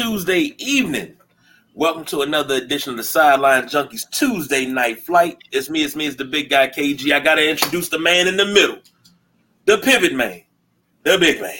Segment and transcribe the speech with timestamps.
[0.00, 1.14] Tuesday evening.
[1.74, 5.36] Welcome to another edition of the Sideline Junkies Tuesday Night Flight.
[5.52, 7.12] It's me, it's me, it's the big guy KG.
[7.12, 8.78] I gotta introduce the man in the middle,
[9.66, 10.40] the pivot man,
[11.02, 11.54] the big man,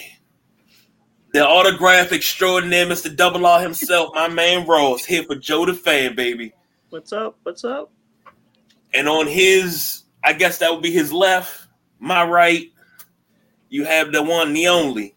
[1.33, 3.15] the autograph extraordinaire, Mr.
[3.15, 6.51] Double R himself, my man Ross, here for Joe the fan, baby.
[6.89, 7.37] What's up?
[7.43, 7.91] What's up?
[8.95, 11.67] And on his, I guess that would be his left,
[11.99, 12.71] my right,
[13.69, 15.13] you have the one, the only,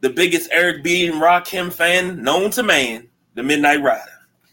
[0.00, 1.06] the biggest Eric B.
[1.06, 4.10] and Rakim fan known to man, the Midnight Rider.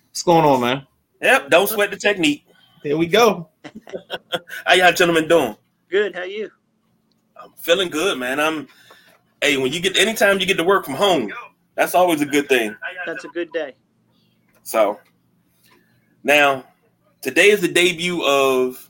[0.09, 0.87] What's going on, man?
[1.21, 2.45] Yep, don't sweat the technique.
[2.83, 3.49] Here we go.
[4.65, 5.55] How y'all gentlemen doing?
[5.89, 6.15] Good.
[6.15, 6.51] How you?
[7.41, 8.39] I'm feeling good, man.
[8.39, 8.67] I'm
[9.41, 11.31] hey, when you get anytime you get to work from home,
[11.75, 12.75] that's always a good thing.
[13.05, 13.75] That's a good day.
[14.63, 14.99] So
[16.23, 16.65] now
[17.21, 18.89] today is the debut of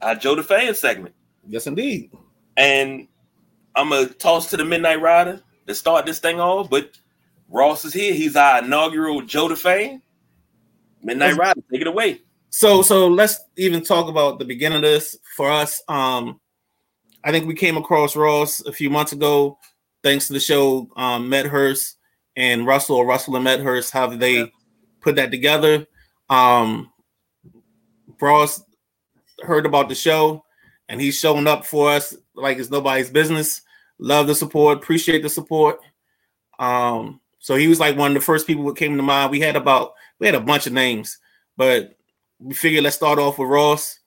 [0.00, 1.14] our Joe the Fan segment.
[1.46, 2.10] Yes, indeed.
[2.56, 3.08] And
[3.74, 5.40] I'm gonna toss to the Midnight Rider
[5.70, 6.98] to start this thing off, but
[7.48, 8.12] Ross is here.
[8.14, 10.02] He's our inaugural Joe the Fan.
[11.02, 12.20] Midnight Rider, take it away.
[12.50, 15.82] So, so let's even talk about the beginning of this for us.
[15.88, 16.40] Um,
[17.24, 19.58] I think we came across Ross a few months ago,
[20.02, 21.96] thanks to the show um, Medhurst
[22.36, 23.92] and Russell or Russell and Medhurst.
[23.92, 24.46] How they Yeah.
[25.00, 25.86] put that together?
[26.28, 26.92] Um,
[28.20, 28.62] Ross
[29.42, 30.44] heard about the show,
[30.88, 33.62] and he's showing up for us like it's nobody's business.
[34.00, 35.78] Love the support, appreciate the support.
[36.58, 39.30] Um, so he was like one of the first people that came to mind.
[39.30, 41.18] We had about we had a bunch of names,
[41.56, 41.96] but
[42.38, 43.98] we figured let's start off with Ross.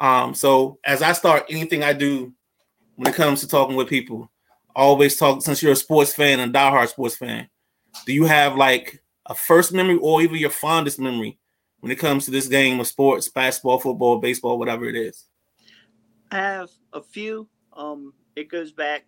[0.00, 2.32] Um, so as I start anything I do
[2.96, 4.30] when it comes to talking with people,
[4.76, 7.48] I always talk since you're a sports fan and diehard sports fan.
[8.04, 11.38] Do you have like a first memory or even your fondest memory
[11.80, 15.24] when it comes to this game of sports, basketball, football, baseball, whatever it is?
[16.30, 17.48] I have a few.
[17.72, 19.06] Um, it goes back,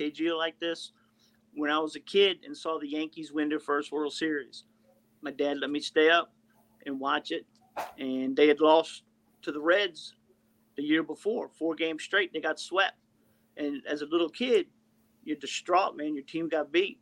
[0.00, 0.92] KG like this.
[1.54, 4.64] When I was a kid and saw the Yankees win their first World Series,
[5.20, 6.32] my dad let me stay up
[6.86, 7.44] and watch it.
[7.98, 9.02] And they had lost
[9.42, 10.14] to the Reds
[10.76, 12.32] the year before, four games straight.
[12.32, 12.96] They got swept.
[13.56, 14.66] And as a little kid,
[15.24, 16.14] you're distraught, man.
[16.14, 16.98] Your team got beat.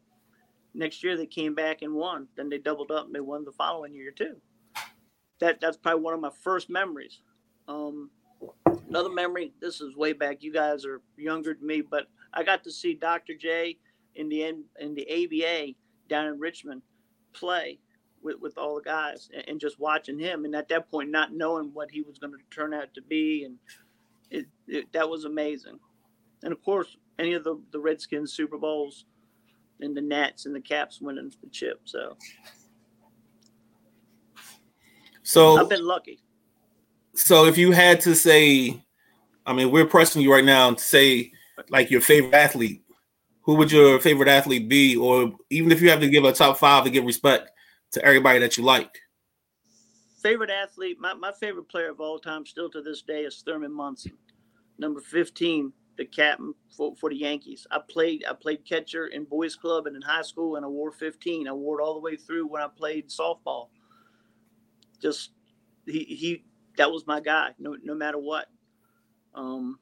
[0.74, 2.26] Next year they came back and won.
[2.36, 4.36] Then they doubled up and they won the following year too.
[5.40, 7.20] That that's probably one of my first memories.
[7.68, 8.10] Um,
[8.88, 9.52] another memory.
[9.60, 10.42] This is way back.
[10.42, 13.34] You guys are younger than me, but I got to see Dr.
[13.34, 13.78] J
[14.14, 15.74] in the in the ABA
[16.08, 16.82] down in Richmond
[17.32, 17.78] play
[18.22, 20.44] with, with all the guys and, and just watching him.
[20.44, 23.44] And at that point, not knowing what he was going to turn out to be,
[23.44, 23.56] and
[24.30, 25.78] it, it, that was amazing.
[26.42, 29.04] And of course, any of the the Redskins Super Bowls
[29.80, 31.80] and the Nats and the Caps winning the chip.
[31.84, 32.16] So
[35.28, 36.20] So I've been lucky.
[37.14, 38.82] So if you had to say,
[39.44, 41.32] I mean, we're pressing you right now to say
[41.68, 42.82] like your favorite athlete,
[43.42, 44.96] who would your favorite athlete be?
[44.96, 47.50] Or even if you have to give a top five to give respect
[47.92, 49.00] to everybody that you like.
[50.22, 53.72] favorite athlete, my, my favorite player of all time, still to this day, is Thurman
[53.72, 54.12] Munson,
[54.78, 57.66] number 15, the captain for, for the Yankees.
[57.70, 60.92] I played I played catcher in boys club and in high school, and I wore
[60.92, 61.48] 15.
[61.48, 63.68] I wore it all the way through when I played softball.
[65.02, 65.32] Just
[65.86, 66.44] he he
[66.76, 68.46] that was my guy, no no matter what.
[69.34, 69.78] Um,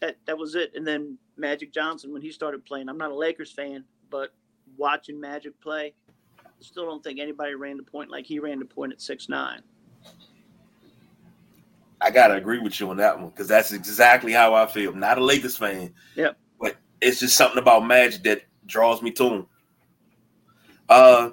[0.00, 0.72] that that was it.
[0.74, 2.88] And then Magic Johnson when he started playing.
[2.88, 4.30] I'm not a Lakers fan, but
[4.76, 5.94] watching Magic play,
[6.60, 9.60] still don't think anybody ran the point like he ran the point at six nine.
[12.00, 14.92] I gotta agree with you on that one because that's exactly how I feel.
[14.94, 16.36] Not a Lakers fan, Yep.
[16.60, 19.46] but it's just something about Magic that draws me to him.
[20.88, 21.30] Uh,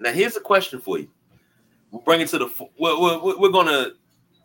[0.00, 1.08] now here's a question for you.
[1.90, 2.68] We'll bring it to the.
[2.78, 3.90] We're, we're, we're gonna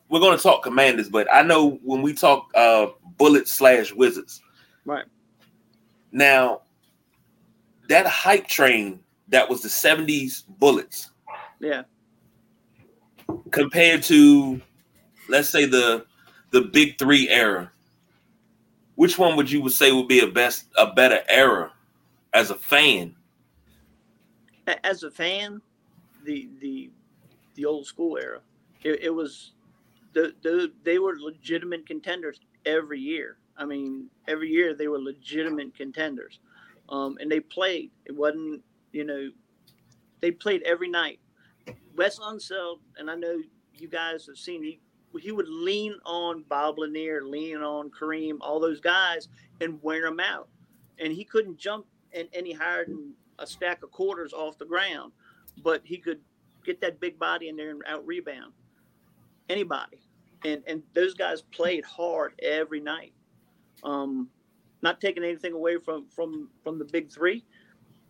[0.09, 2.87] we're gonna talk Commanders, but I know when we talk uh
[3.17, 4.41] Bullets slash Wizards.
[4.85, 5.05] Right.
[6.11, 6.61] Now,
[7.87, 11.11] that hype train that was the '70s Bullets
[11.59, 11.83] Yeah.
[13.51, 14.59] compared to
[15.27, 16.05] let's say the
[16.51, 17.71] the big three era
[18.95, 21.71] which one would you would say would be a best a better era
[22.33, 23.15] as a fan
[24.83, 25.61] As a fan,
[26.25, 26.89] the the
[27.55, 28.39] the old school era,
[28.83, 29.51] it, it was
[30.13, 33.37] the, the they were legitimate contenders every year.
[33.57, 36.39] I mean, every year they were legitimate contenders,
[36.89, 37.91] um, and they played.
[38.05, 39.29] It wasn't you know,
[40.21, 41.19] they played every night.
[41.95, 43.37] Wes Unseld, and I know
[43.73, 44.79] you guys have seen he
[45.19, 49.27] he would lean on Bob Lanier, lean on Kareem, all those guys,
[49.59, 50.47] and wear them out.
[50.99, 55.11] And he couldn't jump any, any higher than a stack of quarters off the ground,
[55.63, 56.19] but he could
[56.63, 58.53] get that big body in there and out rebound
[59.49, 59.99] anybody.
[60.45, 63.13] And and those guys played hard every night.
[63.83, 64.29] Um,
[64.81, 67.43] not taking anything away from from from the big three.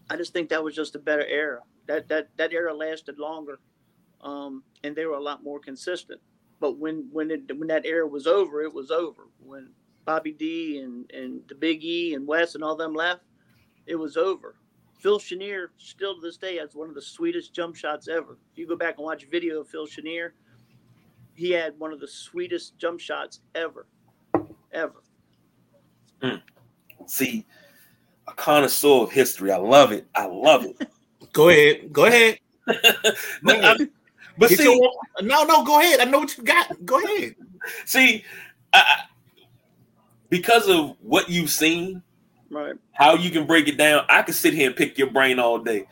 [0.10, 1.62] I just think that was just a better era.
[1.88, 3.60] That that that era lasted longer,
[4.22, 6.22] um, and they were a lot more consistent.
[6.60, 9.28] But when when it when that era was over, it was over.
[9.40, 9.72] When
[10.06, 13.24] Bobby D and and the Big E and Wes and all them left,
[13.88, 14.56] it was over.
[15.00, 18.38] Phil Chenier still to this day has one of the sweetest jump shots ever.
[18.52, 20.34] If you go back and watch video of Phil Chenier,
[21.40, 23.88] he had one of the sweetest jump shots ever,
[24.74, 25.02] ever.
[26.22, 26.42] Mm.
[27.06, 27.46] See,
[28.28, 29.50] a connoisseur of history.
[29.52, 30.06] I love it.
[30.14, 30.76] I love it.
[31.34, 31.94] go ahead.
[31.94, 32.40] Go ahead.
[33.42, 33.78] no,
[34.38, 34.92] but Get see, your-
[35.22, 36.02] no, no, go ahead.
[36.02, 36.86] I know what you got.
[36.86, 37.36] Go ahead.
[37.86, 38.24] see,
[38.74, 39.04] I, I-
[40.30, 42.04] because of what you've seen,
[42.52, 42.76] Right.
[42.92, 45.58] how you can break it down, I could sit here and pick your brain all
[45.60, 45.88] day.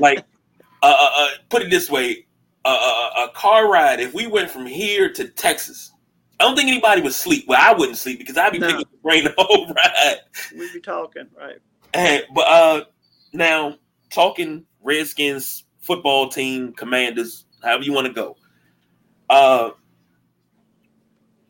[0.00, 0.18] Like,
[0.82, 2.26] uh, uh, uh, put it this way:
[2.68, 4.00] uh, a car ride.
[4.00, 5.92] If we went from here to Texas,
[6.40, 7.44] I don't think anybody would sleep.
[7.48, 8.66] Well, I wouldn't sleep because I'd be No.
[8.68, 10.16] picking your brain the whole ride.
[10.56, 11.58] We'd be talking, right?
[11.94, 12.84] And, but uh,
[13.32, 13.76] now
[14.10, 18.36] talking Redskins football team, Commanders, however you want to go.
[19.30, 19.70] Uh,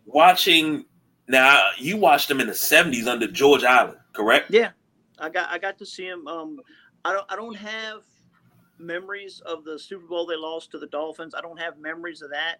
[0.06, 0.84] watching
[1.28, 4.50] now, you watched them in the '70s under George Allen, correct?
[4.50, 4.70] Yeah,
[5.18, 6.26] I got I got to see him.
[6.26, 6.60] Um,
[7.04, 8.02] I don't I don't have
[8.78, 11.34] memories of the Super Bowl they lost to the Dolphins.
[11.34, 12.56] I don't have memories of that.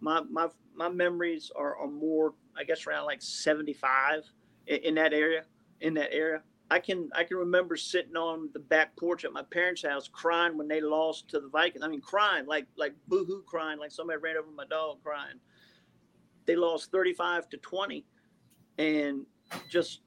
[0.00, 4.24] My my my memories are, are more I guess around like seventy five
[4.66, 5.44] in, in that area
[5.80, 6.42] in that area.
[6.70, 10.58] I can I can remember sitting on the back porch at my parents' house crying
[10.58, 11.84] when they lost to the Vikings.
[11.84, 15.40] I mean crying like like boohoo crying like somebody ran over my dog crying.
[16.46, 18.04] They lost thirty five to twenty,
[18.78, 19.26] and
[19.70, 20.00] just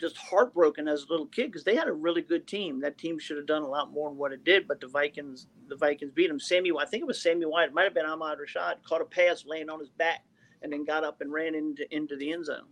[0.00, 2.80] just heartbroken as a little kid because they had a really good team.
[2.80, 5.46] That team should have done a lot more than what it did, but the Vikings,
[5.68, 6.40] the Vikings beat them.
[6.40, 7.68] Sammy, I think it was Sammy White.
[7.68, 10.24] It might have been Ahmad Rashad caught a pass laying on his back
[10.62, 12.66] and then got up and ran into into the end zone.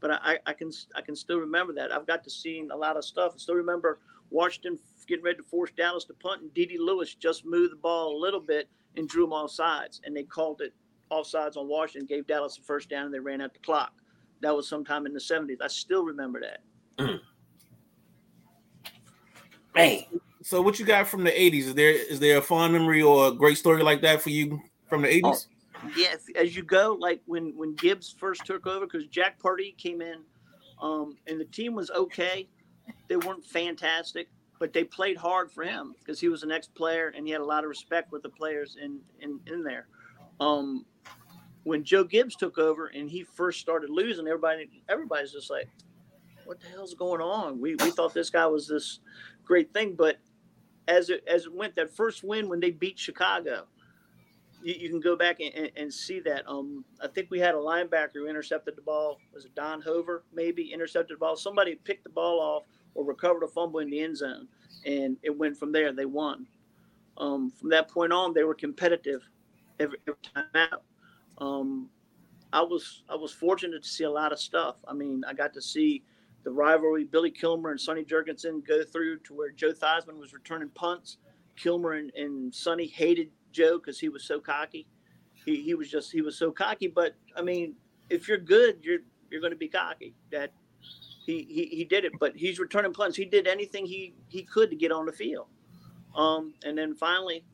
[0.00, 1.92] But I, I can I can still remember that.
[1.92, 3.32] I've got to see a lot of stuff.
[3.34, 6.78] I still remember Washington getting ready to force Dallas to punt, and D.D.
[6.78, 10.22] Lewis just moved the ball a little bit and drew them off sides, and they
[10.22, 10.72] called it
[11.10, 13.92] offsides on Washington, gave Dallas a first down, and they ran out the clock.
[14.40, 15.58] That was sometime in the 70s.
[15.62, 16.60] I still remember that.
[19.74, 20.02] Man,
[20.42, 21.58] So, what you got from the '80s?
[21.58, 24.62] Is there is there a fond memory or a great story like that for you
[24.88, 25.46] from the '80s?
[25.96, 30.00] Yeah, as you go, like when when Gibbs first took over, because Jack Pardee came
[30.00, 30.20] in,
[30.80, 32.48] um, and the team was okay.
[33.08, 34.28] They weren't fantastic,
[34.58, 37.40] but they played hard for him because he was an ex player and he had
[37.40, 39.88] a lot of respect with the players in in, in there.
[40.40, 40.84] Um,
[41.64, 45.68] when Joe Gibbs took over and he first started losing, everybody everybody's just like,
[46.44, 49.00] "What the hell's going on?" We we thought this guy was this
[49.44, 50.18] great thing, but
[50.88, 53.66] as it as it went, that first win when they beat Chicago,
[54.62, 56.46] you, you can go back and, and, and see that.
[56.46, 59.18] Um, I think we had a linebacker who intercepted the ball.
[59.32, 60.24] Was it Don Hover?
[60.32, 61.36] Maybe intercepted the ball.
[61.36, 62.64] Somebody picked the ball off
[62.94, 64.48] or recovered a fumble in the end zone,
[64.84, 65.92] and it went from there.
[65.92, 66.46] They won.
[67.16, 69.22] Um, from that point on, they were competitive
[69.80, 70.82] every, every time out.
[71.38, 71.88] Um,
[72.52, 74.76] I was I was fortunate to see a lot of stuff.
[74.86, 76.04] I mean, I got to see
[76.44, 80.68] the rivalry Billy Kilmer and Sonny Jurgensen go through to where Joe Theismann was returning
[80.68, 81.16] punts.
[81.56, 84.86] Kilmer and, and Sonny hated Joe because he was so cocky.
[85.32, 86.86] He, he was just he was so cocky.
[86.86, 87.74] But I mean,
[88.08, 90.14] if you're good, you're you're going to be cocky.
[90.30, 90.52] That
[91.26, 92.12] he, he he did it.
[92.20, 93.16] But he's returning punts.
[93.16, 95.46] He did anything he he could to get on the field.
[96.14, 97.44] Um, and then finally,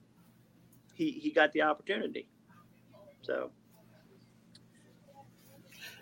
[0.94, 2.28] he he got the opportunity.
[3.22, 3.50] So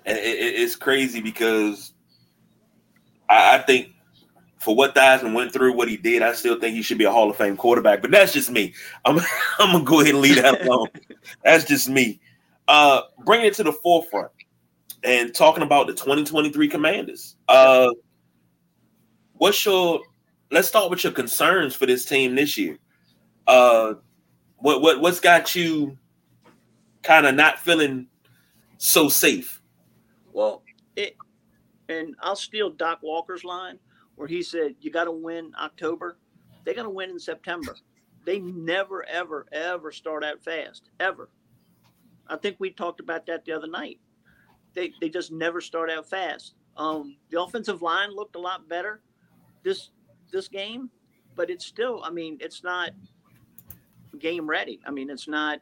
[0.08, 1.92] and it, it- it's crazy because
[3.28, 3.90] I, I think
[4.58, 7.12] for what Theismann went through, what he did, I still think he should be a
[7.12, 8.02] Hall of Fame quarterback.
[8.02, 8.74] But that's just me.
[9.04, 9.18] I'm
[9.58, 10.88] I'm gonna go ahead and leave that alone.
[11.44, 12.20] that's just me.
[12.66, 14.30] Uh, bringing it to the forefront
[15.04, 17.36] and talking about the 2023 Commanders.
[17.48, 17.88] Uh,
[19.34, 20.00] what's your?
[20.50, 22.78] Let's start with your concerns for this team this year.
[23.46, 23.94] Uh,
[24.56, 25.96] what what what's got you
[27.02, 28.06] kind of not feeling
[28.78, 29.57] so safe?
[30.38, 30.62] Well,
[30.94, 31.16] it,
[31.88, 33.80] and I'll steal Doc Walker's line
[34.14, 36.16] where he said, "You got to win October.
[36.64, 37.74] They got to win in September.
[38.24, 41.28] They never, ever, ever start out fast, ever.
[42.28, 43.98] I think we talked about that the other night.
[44.74, 46.54] They they just never start out fast.
[46.76, 49.00] Um, the offensive line looked a lot better
[49.64, 49.90] this
[50.30, 50.88] this game,
[51.34, 52.00] but it's still.
[52.04, 52.90] I mean, it's not
[54.20, 54.78] game ready.
[54.86, 55.58] I mean, it's not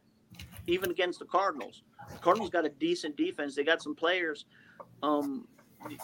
[0.67, 1.83] even against the Cardinals.
[2.13, 3.55] The Cardinals got a decent defense.
[3.55, 4.45] They got some players.
[5.03, 5.47] Um,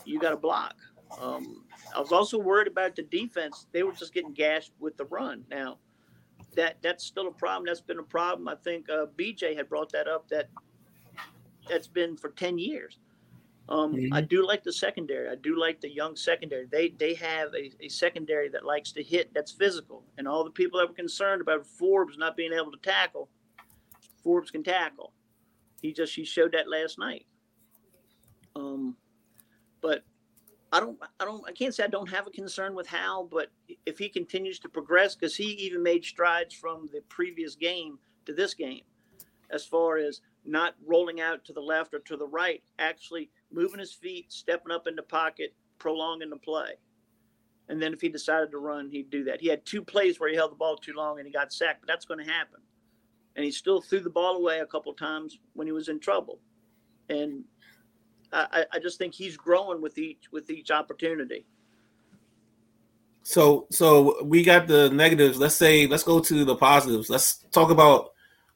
[0.04, 0.74] you got to block.
[1.20, 3.66] Um, I was also worried about the defense.
[3.72, 5.44] They were just getting gashed with the run.
[5.50, 5.78] Now,
[6.56, 7.64] that that's still a problem.
[7.66, 8.48] That's been a problem.
[8.48, 10.28] I think uh, BJ had brought that up.
[10.28, 10.48] That
[11.68, 12.98] that's been for ten years.
[13.68, 14.08] Um, Mhm.
[14.12, 15.28] I do like the secondary.
[15.28, 16.66] I do like the young secondary.
[16.66, 19.32] They they have a, a secondary that likes to hit.
[19.34, 20.04] That's physical.
[20.18, 23.28] And all the people that were concerned about Forbes not being able to tackle,
[24.22, 25.12] Forbes can tackle.
[25.80, 27.26] He just he showed that last night.
[28.56, 28.96] Um,
[29.80, 30.04] but
[30.72, 33.50] I don't I don't I can't say I don't have a concern with Hal, but
[33.86, 38.32] if he continues to progress, because he even made strides from the previous game to
[38.32, 38.82] this game,
[39.50, 43.78] as far as not rolling out to the left or to the right, actually moving
[43.78, 46.72] his feet, stepping up in the pocket, prolonging the play.
[47.68, 49.40] And then if he decided to run, he'd do that.
[49.40, 51.80] He had two plays where he held the ball too long and he got sacked,
[51.80, 52.60] but that's going to happen.
[53.36, 56.40] And he still threw the ball away a couple times when he was in trouble.
[57.08, 57.44] And
[58.32, 61.44] I, I just think he's growing with each with each opportunity.
[63.22, 65.38] So so we got the negatives.
[65.38, 67.10] Let's say let's go to the positives.
[67.10, 68.10] Let's talk about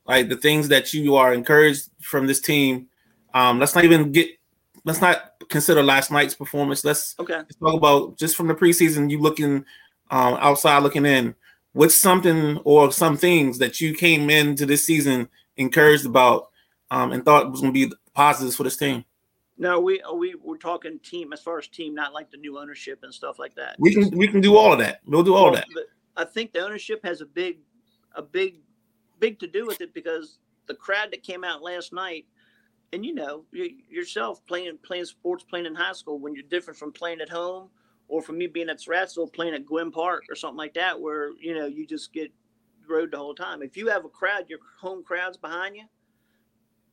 [0.06, 2.88] like the things that you are encouraged from this team.
[3.34, 4.28] Um, let's not even get
[4.84, 6.84] let's not consider last night's performance.
[6.84, 7.34] Let's, Okay.
[7.36, 9.10] let's talk about just from the preseason.
[9.10, 9.64] You looking
[10.10, 11.34] um, outside, looking in.
[11.72, 15.28] What's something or some things that you came into this season
[15.58, 16.48] encouraged about
[16.90, 19.04] um, and thought was going to be positives for this team?
[19.58, 23.00] No, we we we're talking team as far as team, not like the new ownership
[23.02, 23.76] and stuff like that.
[23.78, 25.00] We can we can do all of that.
[25.06, 25.86] We'll do all Well, of that.
[26.16, 27.58] I think the ownership has a big,
[28.14, 28.60] a big,
[29.18, 32.26] big to do with it because the crowd that came out last night,
[32.92, 36.78] and you know you, yourself playing playing sports, playing in high school, when you're different
[36.78, 37.70] from playing at home,
[38.08, 41.30] or from me being at Surrattsville playing at Gwynn Park or something like that, where
[41.40, 42.30] you know you just get
[42.88, 43.62] rode the whole time.
[43.62, 45.84] If you have a crowd, your home crowd's behind you,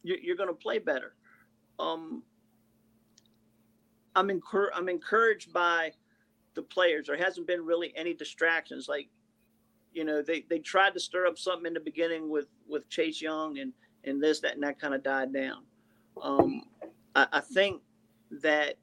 [0.03, 1.13] you're, you're going to play better.
[1.79, 2.23] Um,
[4.15, 5.93] I'm encour- I'm encouraged by
[6.55, 7.07] the players.
[7.07, 8.87] There hasn't been really any distractions.
[8.87, 9.09] Like,
[9.91, 13.21] you know, they, they tried to stir up something in the beginning with, with Chase
[13.21, 15.63] Young and, and this, that, and that kind of died down.
[16.21, 16.63] Um,
[17.15, 17.81] I, I think
[18.41, 18.77] that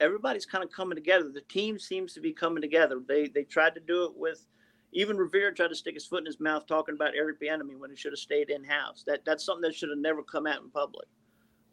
[0.00, 1.30] everybody's kind of coming together.
[1.32, 3.00] The team seems to be coming together.
[3.06, 4.46] They they tried to do it with
[4.92, 7.90] even Rivera tried to stick his foot in his mouth talking about Eric Bieniemy when
[7.90, 9.04] he should have stayed in house.
[9.06, 11.08] That that's something that should have never come out in public.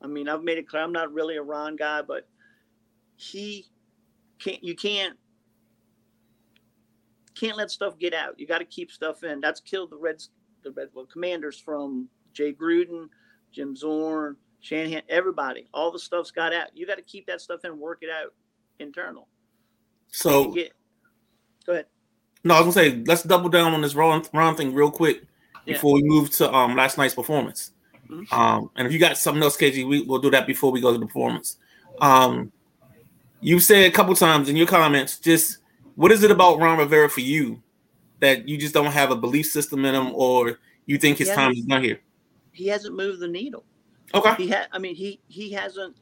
[0.02, 2.28] I mean, I've made it clear I'm not really a Ron guy, but
[3.22, 3.68] he
[4.40, 5.16] can't you can't
[7.36, 8.40] can't let stuff get out.
[8.40, 9.40] You got to keep stuff in.
[9.40, 10.32] That's killed the Reds,
[10.64, 13.08] the Red well, Commanders from Jay Gruden,
[13.52, 15.68] Jim Zorn, Shanahan, everybody.
[15.74, 16.68] All the stuff's got out.
[16.74, 18.34] You got to keep that stuff in, work it out
[18.80, 19.28] internal.
[20.08, 20.74] So get,
[21.66, 21.86] go ahead.
[22.44, 25.22] No, I was gonna say let's double down on this Ron, Ron thing real quick
[25.66, 25.74] Yeah.
[25.74, 27.72] before we move to um last night's performance.
[28.10, 28.32] Mhm.
[28.34, 30.92] Um, and if you got something else, KG, we, we'll do that before we go
[30.92, 31.58] to the performance.
[32.02, 32.52] Um,
[33.42, 35.58] you said a couple times in your comments, just
[35.96, 37.62] what is it about Ron Rivera for you
[38.20, 41.52] that you just don't have a belief system in him, or you think his time
[41.52, 42.00] is not here?
[42.52, 43.66] He hasn't moved the needle.
[44.14, 44.68] Okay, He had.
[44.72, 45.96] I mean, he he hasn't.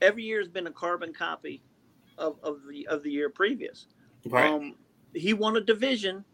[0.00, 1.62] Every year has been a carbon copy
[2.18, 3.86] of, of the of the year previous.
[4.26, 4.52] right.
[4.52, 4.74] Um,
[5.14, 6.24] he won a division,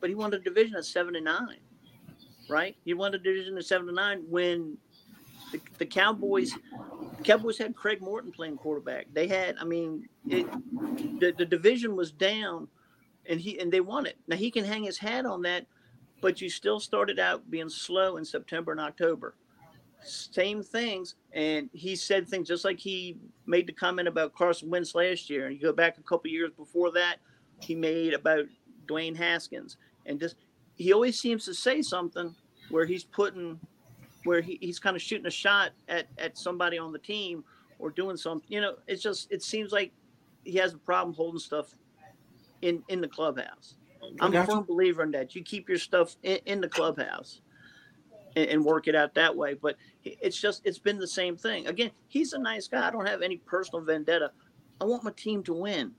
[0.00, 1.58] but he won a division at seven and nine,
[2.48, 2.76] right?
[2.84, 4.78] He won a division at seven and nine when
[5.54, 6.52] the, the Cowboys,
[7.16, 9.06] the Cowboys had Craig Morton playing quarterback.
[9.12, 10.46] They had, I mean, it,
[11.20, 12.68] the the division was down,
[13.28, 14.16] and he and they won it.
[14.26, 15.66] Now he can hang his hat on that,
[16.20, 19.34] but you still started out being slow in September and October.
[20.02, 24.94] Same things, and he said things just like he made the comment about Carson Wentz
[24.94, 25.46] last year.
[25.46, 27.16] And you go back a couple years before that,
[27.60, 28.44] he made about
[28.86, 30.36] Dwayne Haskins, and just
[30.74, 32.34] he always seems to say something
[32.70, 33.60] where he's putting,
[34.24, 37.44] where he, he's kind of shooting a shot at at somebody on the team
[37.78, 38.46] or doing something.
[38.50, 39.92] You know, it's just it seems like
[40.44, 41.74] he has a problem holding stuff
[42.62, 43.76] in in the clubhouse.
[44.20, 45.34] I'm a firm believer in that.
[45.34, 47.40] You keep your stuff in, in the clubhouse
[48.36, 49.54] and, and work it out that way.
[49.54, 51.66] But it's just it's been the same thing.
[51.66, 52.86] Again, he's a nice guy.
[52.86, 54.32] I don't have any personal vendetta.
[54.80, 55.92] I want my team to win.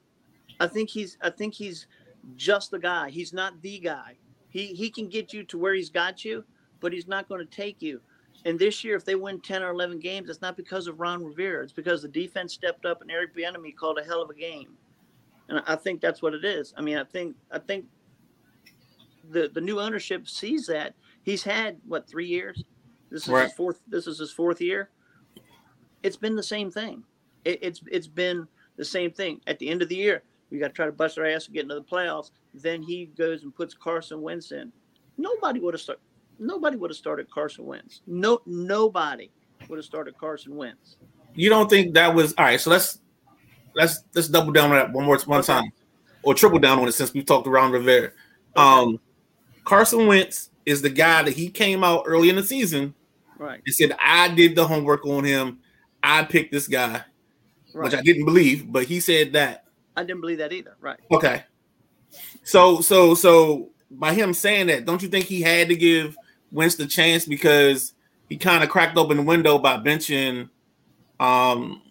[0.59, 1.87] I think he's I think he's
[2.35, 3.09] just the guy.
[3.09, 4.17] He's not the guy.
[4.49, 6.43] He he can get you to where he's got you,
[6.79, 8.01] but he's not going to take you.
[8.45, 11.23] And this year, if they win 10 or 11 games, it's not because of Ron
[11.23, 11.63] Rivera.
[11.63, 14.77] It's because the defense stepped up and Eric Bieniemy called a hell of a game.
[15.49, 16.73] And I think that's what it is.
[16.77, 17.85] I mean, I think I think
[19.29, 20.95] the the new ownership sees that.
[21.23, 22.63] He's had what three years.
[23.11, 23.43] This is Right.
[23.43, 23.81] his fourth.
[23.87, 24.89] This is his fourth year.
[26.03, 27.03] It's been the same thing.
[27.45, 29.41] It, it's it's been the same thing.
[29.47, 31.51] At the end of the year, we got to try to bust our ass to
[31.51, 32.31] get into the playoffs.
[32.53, 34.71] Then he goes and puts Carson Wentz in.
[35.17, 36.01] Nobody would have started.
[36.39, 38.01] Nobody would have started Carson Wentz.
[38.07, 39.31] No, nobody
[39.69, 40.97] would have started Carson Wentz.
[41.33, 42.59] You don't think that was all right?
[42.59, 42.99] So let's
[43.75, 45.47] let's let's double down on that one more one Okay.
[45.53, 45.71] time,
[46.23, 48.11] or triple down on it since we've talked around Rivera.
[48.55, 48.99] Um,
[49.63, 52.93] Carson Wentz is the guy that he came out early in the season
[53.37, 53.61] Right.
[53.65, 55.59] and said, "I did the homework on him.
[56.03, 57.03] I picked this guy,
[57.73, 57.85] Right.
[57.85, 59.65] which I didn't believe, but he said that.
[59.97, 60.75] I didn't believe that either.
[60.79, 60.99] Right.
[61.11, 61.43] Okay.
[62.43, 66.15] So so so by him saying that, don't you think he had to give
[66.55, 67.93] Wentz the chance because
[68.29, 70.49] he kind of cracked open the window by benching
[71.19, 71.81] um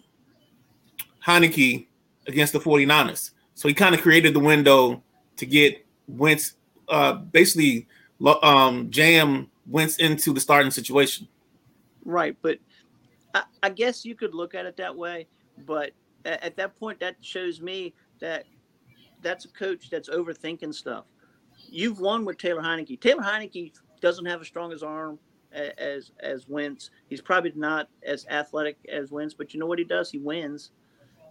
[1.25, 1.87] Heinicke
[2.27, 3.31] against the 49ers.
[3.53, 5.03] So he kind of created the window
[5.37, 6.55] to get Wentz
[6.89, 7.87] uh basically
[8.43, 11.27] um jam Wentz into the starting situation.
[12.03, 12.35] Right.
[12.41, 12.59] But
[13.33, 15.27] I, I guess you could look at it that way.
[15.65, 15.91] But
[16.23, 18.45] at, at that point, that shows me that
[19.21, 21.05] that's a coach that's overthinking stuff.
[21.67, 22.99] You've won with Taylor Heinicke.
[22.99, 23.73] Taylor Heinicke
[24.05, 25.17] doesn't have as strong as arm
[25.51, 26.91] as as Wentz.
[27.09, 30.11] He's probably not as athletic as Wentz, but you know what he does?
[30.11, 30.69] He wins.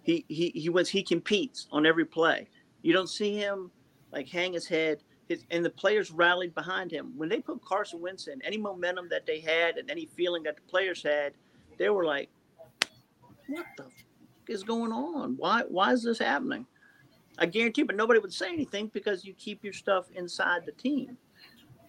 [0.02, 0.88] He he he wins.
[0.88, 2.48] He competes on every play.
[2.82, 3.70] You don't see him
[4.10, 5.04] like hang his head.
[5.28, 8.42] His, and the players rallied behind him when they put Carson Wentz in.
[8.42, 11.32] Any momentum that they had and any feeling that the players had,
[11.78, 12.28] they were like,
[13.46, 14.04] "What the f-
[14.48, 15.36] is going on?
[15.36, 16.66] Why why is this happening?"
[17.38, 21.16] I guarantee, but nobody would say anything because you keep your stuff inside the team.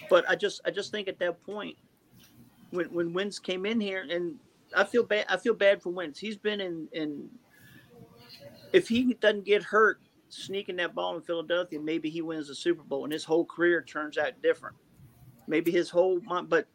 [0.10, 1.78] But I just I just think at that point,
[2.72, 4.40] when when Wentz came in here, and
[4.76, 6.20] I feel bad I feel bad for Wentz.
[6.20, 7.30] He's been in in
[8.74, 12.84] if he doesn't get hurt sneaking that ball in Philadelphia, maybe he wins the Super
[12.84, 14.76] Bowl and his whole career turns out different.
[15.48, 16.68] Maybe his whole but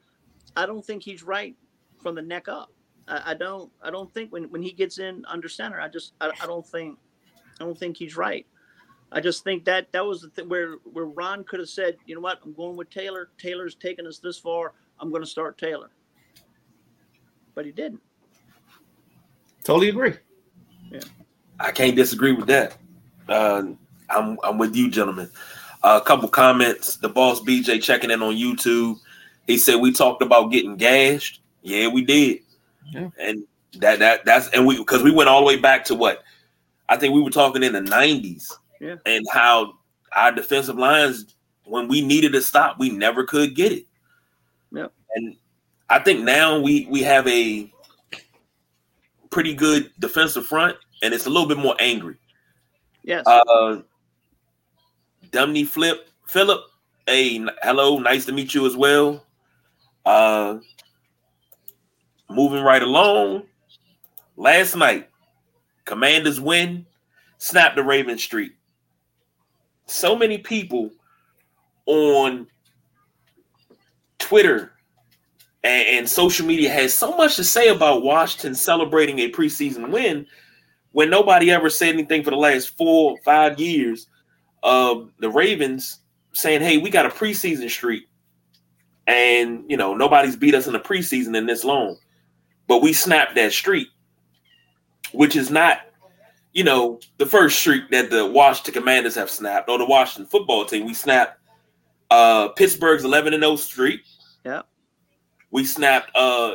[0.57, 1.55] I don't think he's right
[2.03, 2.73] from the neck up.
[3.07, 6.15] I, I don't I don't think when, when he gets in under center, I just
[6.21, 6.99] I, I don't think
[7.61, 8.47] I don't think he's right.
[9.13, 12.15] I just think that that was the thing where where Ron could have said, you
[12.15, 13.31] know what, I'm going with Taylor.
[13.39, 14.73] Taylor's taken us this far.
[15.01, 15.91] I'm going to start Taylor,
[17.55, 18.01] but he didn't.
[19.65, 20.15] Totally agree.
[20.91, 21.01] Yeah,
[21.59, 22.77] I can't disagree with that.
[23.29, 23.63] Uh,
[24.09, 25.29] I'm I'm with you, gentlemen.
[25.83, 26.97] a couple comments.
[26.97, 29.01] The boss BJ checking in on YouTube.
[29.47, 31.41] He said we talked about getting gashed.
[31.63, 32.41] Yeah, we did.
[32.93, 33.09] Yeah.
[33.19, 33.45] And
[33.79, 36.23] that that that's and we because we went all the way back to what
[36.89, 38.53] I think we were talking in the 90s.
[38.81, 38.97] Yeah.
[39.07, 39.75] And how
[40.17, 43.87] our defensive lines, when we needed a stop, we never could get it.
[44.73, 44.93] Yep.
[45.15, 45.37] And
[45.89, 47.71] I think now we we have a
[49.31, 52.17] pretty good defensive front, and it's a little bit more angry.
[53.03, 53.25] Yes.
[53.27, 53.83] Uh,
[55.31, 56.61] Dumney Flip Philip.
[57.07, 59.25] Hey, hello, nice to meet you as well.
[60.05, 60.59] Uh,
[62.29, 63.45] moving right along.
[64.37, 65.09] Last night,
[65.85, 66.87] Commanders win,
[67.39, 68.53] snap the Raven streak.
[69.91, 70.91] So many people
[71.87, 72.47] on
[74.19, 74.73] Twitter
[75.65, 80.27] and, and social media has so much to say about Washington celebrating a preseason win
[80.93, 84.07] when nobody ever said anything for the last four, five years
[84.63, 85.99] of the Ravens
[86.33, 88.05] saying, "Hey, we got a preseason streak,
[89.09, 91.97] and you know nobody's beat us in the preseason in this long,
[92.69, 93.89] but we snapped that streak,
[95.13, 95.81] which is not,
[96.53, 100.65] you know, the first streak that the Washington Commanders have snapped or the Washington football
[100.65, 100.87] team.
[100.87, 101.39] We snapped
[102.11, 104.01] uh, Pittsburgh's eleven and zero streak.
[104.45, 104.63] Yeah.
[105.51, 106.55] we snapped uh,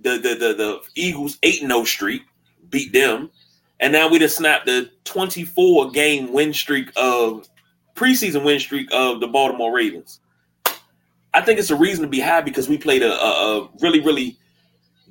[0.00, 2.22] the the the the Eagles eight and zero streak,
[2.70, 3.30] beat them."
[3.78, 7.46] And now we just snapped the 24 game win streak of
[7.94, 10.20] preseason win streak of the Baltimore Ravens.
[11.34, 14.00] I think it's a reason to be happy because we played a, a, a really,
[14.00, 14.38] really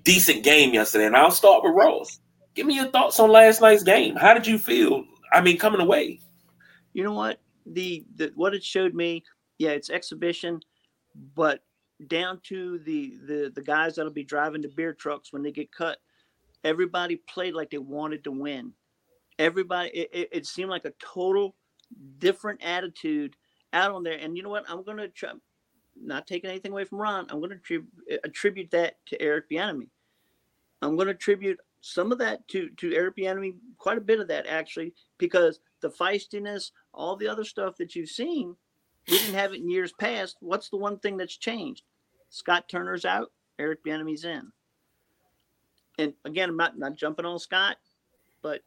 [0.01, 1.05] decent game yesterday.
[1.05, 2.19] And I'll start with Ross.
[2.55, 4.15] Give me your thoughts on last night's game.
[4.15, 5.03] How did you feel?
[5.33, 6.21] I mean, coming away.
[6.93, 9.23] you know what the, the what it showed me
[9.57, 10.59] yeah it's exhibition
[11.35, 11.61] but
[12.07, 15.71] down to the the the guys that'll be driving the beer trucks when they get
[15.71, 15.97] cut
[16.63, 18.71] everybody played like they wanted to win
[19.39, 21.55] everybody it, it, it seemed like a total
[22.19, 23.35] different attitude
[23.73, 25.31] out on there and you know what i'm gonna try
[25.99, 27.87] not taking anything away from ron i'm gonna attrib-
[28.23, 29.87] attribute that to eric bieniemy
[30.81, 34.47] i'm gonna attribute some of that to to eric bieniemy quite a bit of that
[34.47, 38.55] actually because the feistiness, all the other stuff that you've seen,
[39.07, 40.37] we didn't have it in years past.
[40.39, 41.83] What's the one thing that's changed?
[42.29, 44.51] Scott Turner's out, Eric Bieniemy's in.
[45.99, 47.77] And again, I'm not not jumping on Scott,
[48.41, 48.61] but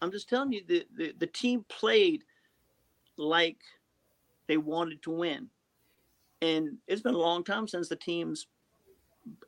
[0.00, 2.22] I'm just telling you the, the, the team played
[3.16, 3.58] like
[4.46, 5.48] they wanted to win.
[6.42, 8.46] And it's been a long time since the team's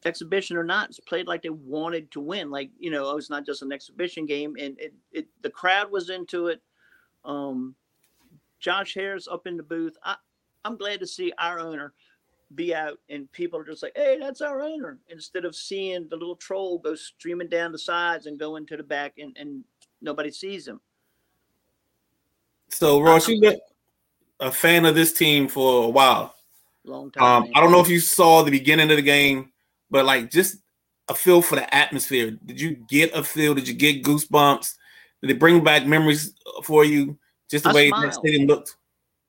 [0.04, 3.44] exhibition or not it's played like they wanted to win like you know it's not
[3.44, 6.62] just an exhibition game and it, it the crowd was into it
[7.24, 7.74] um
[8.58, 10.14] josh harris up in the booth i
[10.64, 11.92] i'm glad to see our owner
[12.54, 16.16] be out and people are just like hey that's our owner instead of seeing the
[16.16, 19.62] little troll go streaming down the sides and go into the back and, and
[20.00, 20.80] nobody sees him
[22.68, 23.58] So, Ross, you've been
[24.40, 26.34] a fan of this team for a while.
[26.84, 27.50] long time Um.
[27.54, 29.50] I don't know if you saw the beginning of the game,
[29.90, 30.58] but like just
[31.08, 32.32] a feel for the atmosphere?
[32.44, 33.54] Did you get a feel?
[33.54, 34.74] Did you get goosebumps?
[35.22, 37.18] Did it bring back memories for you?
[37.48, 38.04] Just the I way smiled.
[38.04, 38.76] that stadium looked.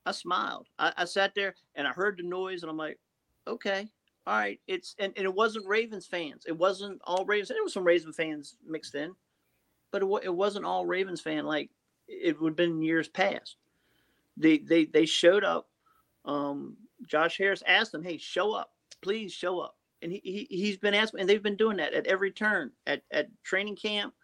[0.04, 0.66] I smiled.
[0.78, 2.98] I, I sat there and I heard the noise, and I'm like,
[3.46, 3.88] okay,
[4.26, 4.60] all right.
[4.66, 6.44] It's and, and it wasn't Ravens fans.
[6.46, 7.48] It wasn't all Ravens.
[7.48, 9.14] There was some Ravens fans mixed in,
[9.90, 11.70] but it, it wasn't all Ravens fan like
[12.08, 13.56] it would have been years past.
[14.36, 15.68] They they they showed up.
[16.24, 20.78] Um, Josh Harris asked them, "Hey, show up, please show up." And he, he he's
[20.78, 24.14] been asked, and they've been doing that at every turn at at training camp,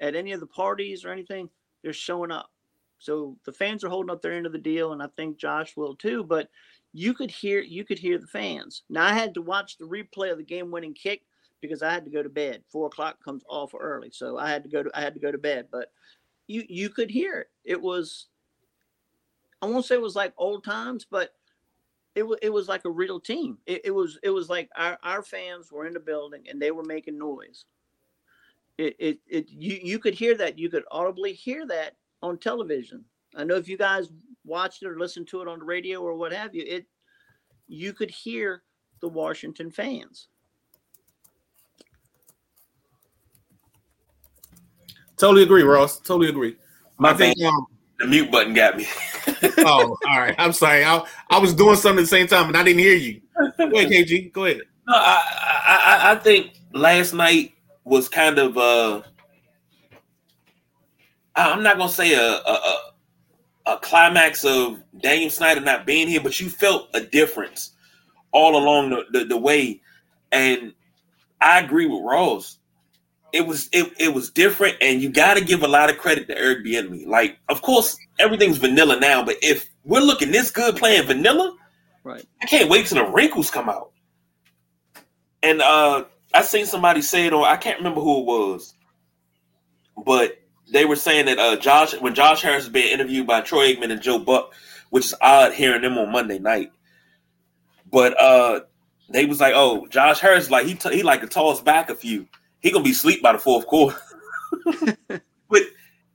[0.00, 1.48] at any of the parties or anything.
[1.82, 2.50] They're showing up.
[2.98, 5.76] So the fans are holding up their end of the deal, and I think Josh
[5.76, 6.24] will too.
[6.24, 6.48] But
[6.92, 8.82] you could hear you could hear the fans.
[8.88, 11.22] Now I had to watch the replay of the game-winning kick
[11.60, 12.62] because I had to go to bed.
[12.68, 15.32] Four o'clock comes awful early, so I had to go to I had to go
[15.32, 15.66] to bed.
[15.72, 15.92] But
[16.46, 17.50] you you could hear it.
[17.64, 18.26] It was
[19.60, 21.34] I won't say it was like old times, but
[22.14, 23.58] it was it was like a real team.
[23.66, 26.70] It, it was it was like our, our fans were in the building and they
[26.70, 27.64] were making noise.
[28.78, 30.58] It, it it you you could hear that.
[30.58, 33.04] You could audibly hear that on television.
[33.36, 34.10] I know if you guys
[34.44, 36.86] watched it or listened to it on the radio or what have you, it
[37.66, 38.62] you could hear
[39.00, 40.28] the Washington fans.
[45.16, 45.98] Totally agree, Ross.
[46.00, 46.56] Totally agree.
[46.98, 47.42] My I think.
[47.42, 47.66] Um,
[47.98, 48.86] The mute button got me.
[49.58, 50.34] oh, all right.
[50.38, 50.84] I'm sorry.
[50.84, 53.20] I, I was doing something at the same time and I didn't hear you.
[53.58, 54.32] Go ahead, KG.
[54.32, 54.62] Go ahead.
[54.88, 55.22] No, I,
[55.66, 57.52] I I- think last night
[57.84, 59.02] was kind of uh
[61.36, 62.78] I'm not gonna say a a, a
[63.66, 67.72] a climax of Daniel Snyder not being here, but you felt a difference
[68.32, 69.80] all along the, the, the way.
[70.32, 70.74] And
[71.40, 72.58] I agree with Ross.
[73.34, 76.28] It was it, it was different, and you got to give a lot of credit
[76.28, 77.06] to Eric Bieniemy.
[77.06, 81.56] Like, of course, everything's vanilla now, but if we're looking this good playing vanilla,
[82.04, 82.24] Right.
[82.42, 83.90] I can't wait till the wrinkles come out.
[85.42, 88.74] And uh I seen somebody say it on I can't remember who it was,
[90.04, 90.38] but
[90.70, 93.90] they were saying that uh Josh when Josh Harris was being interviewed by Troy Aikman
[93.90, 94.52] and Joe Buck,
[94.90, 96.72] which is odd hearing them on Monday night.
[97.90, 98.60] But uh
[99.08, 101.94] they was like, oh, Josh Harris like he t- he like to toss back a
[101.94, 102.28] few.
[102.64, 103.98] He gonna be asleep by the fourth quarter.
[105.50, 105.62] but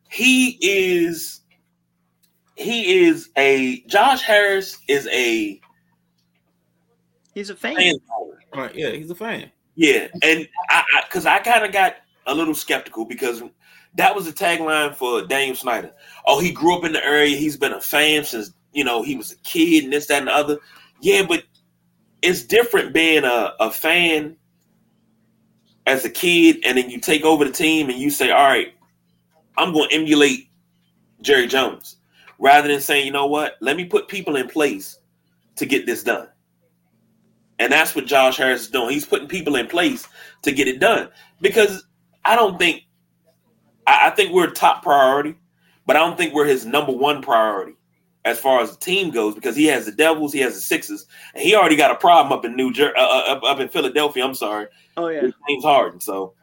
[0.10, 1.42] he is
[2.56, 5.62] he is a Josh Harris is a
[7.36, 7.76] He's a fan.
[7.76, 7.96] fan.
[8.10, 8.74] All right.
[8.74, 9.52] Yeah, he's a fan.
[9.76, 13.44] Yeah, and I because I, kind of got a little skeptical because
[13.94, 15.92] that was the tagline for Daniel Snyder.
[16.26, 17.38] Oh, he grew up in the area.
[17.38, 20.28] He's been a fan since you know he was a kid and this, that, and
[20.28, 20.58] the other.
[21.00, 21.44] Yeah, but
[22.24, 24.36] it's different being a, a fan
[25.90, 28.74] as a kid, and then you take over the team and you say, "All right,
[29.58, 30.50] I'm going to emulate
[31.22, 31.98] Jerry Jones,"
[32.38, 33.58] rather than saying, "You know what?
[33.60, 35.00] Let me put people in place
[35.56, 36.28] to get this done."
[37.58, 38.92] And that's what Josh Harris is doing.
[38.92, 40.08] He's putting people in place
[40.44, 41.10] to get it done.
[41.42, 41.84] Because
[42.24, 42.84] I don't think
[43.88, 45.36] I, I think we're top priority,
[45.88, 47.74] but I don't think we're his number one priority
[48.26, 49.36] as far as the team goes.
[49.36, 52.32] Because he has the Devils, he has the Sixers, and he already got a problem
[52.38, 54.24] up in New Jersey, uh, uh, up, up in Philadelphia.
[54.26, 55.22] I'm sorry, Oh yeah.
[55.24, 56.00] with James Harden.
[56.00, 56.34] So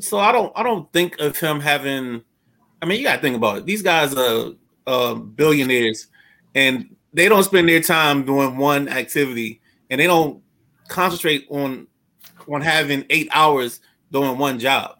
[0.00, 2.22] So I don't I don't think of him having
[2.80, 3.66] I mean you gotta think about it.
[3.66, 4.52] These guys are
[4.86, 6.08] uh billionaires
[6.54, 10.42] and they don't spend their time doing one activity and they don't
[10.88, 11.86] concentrate on
[12.48, 13.80] on having eight hours
[14.10, 14.98] doing one job.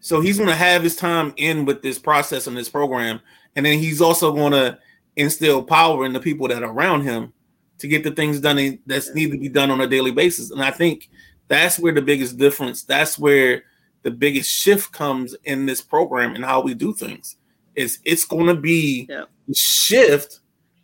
[0.00, 3.20] So he's gonna have his time in with this process and this program,
[3.58, 4.78] and then he's also gonna
[5.16, 7.32] instill power in the people that are around him
[7.78, 10.52] to get the things done that's need to be done on a daily basis.
[10.52, 11.10] And I think
[11.48, 13.64] that's where the biggest difference, that's where
[14.04, 17.34] the biggest shift comes in this program and how we do things.
[17.74, 19.24] Is it's gonna be Yeah.
[19.52, 20.38] shift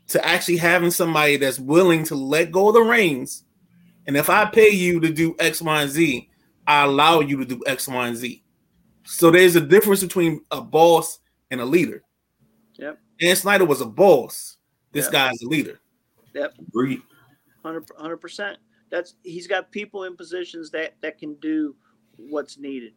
[0.08, 3.44] to actually having somebody that's willing to let go of the reins.
[4.08, 6.28] And if I pay you to do X, Y, and Z,
[6.66, 8.42] I allow you to do X, Y, and Z.
[9.04, 11.20] So there's a difference between a boss
[11.52, 12.03] and a leader.
[13.24, 13.28] Yep.
[13.28, 14.58] Dan Snyder was a boss.
[14.92, 15.12] This Yep.
[15.12, 15.80] guy's a leader.
[16.34, 16.54] Yep.
[16.68, 17.02] agreed.
[17.62, 18.58] 100 percent.
[18.90, 21.74] That's he's got people in positions that that can do
[22.16, 22.92] what's needed.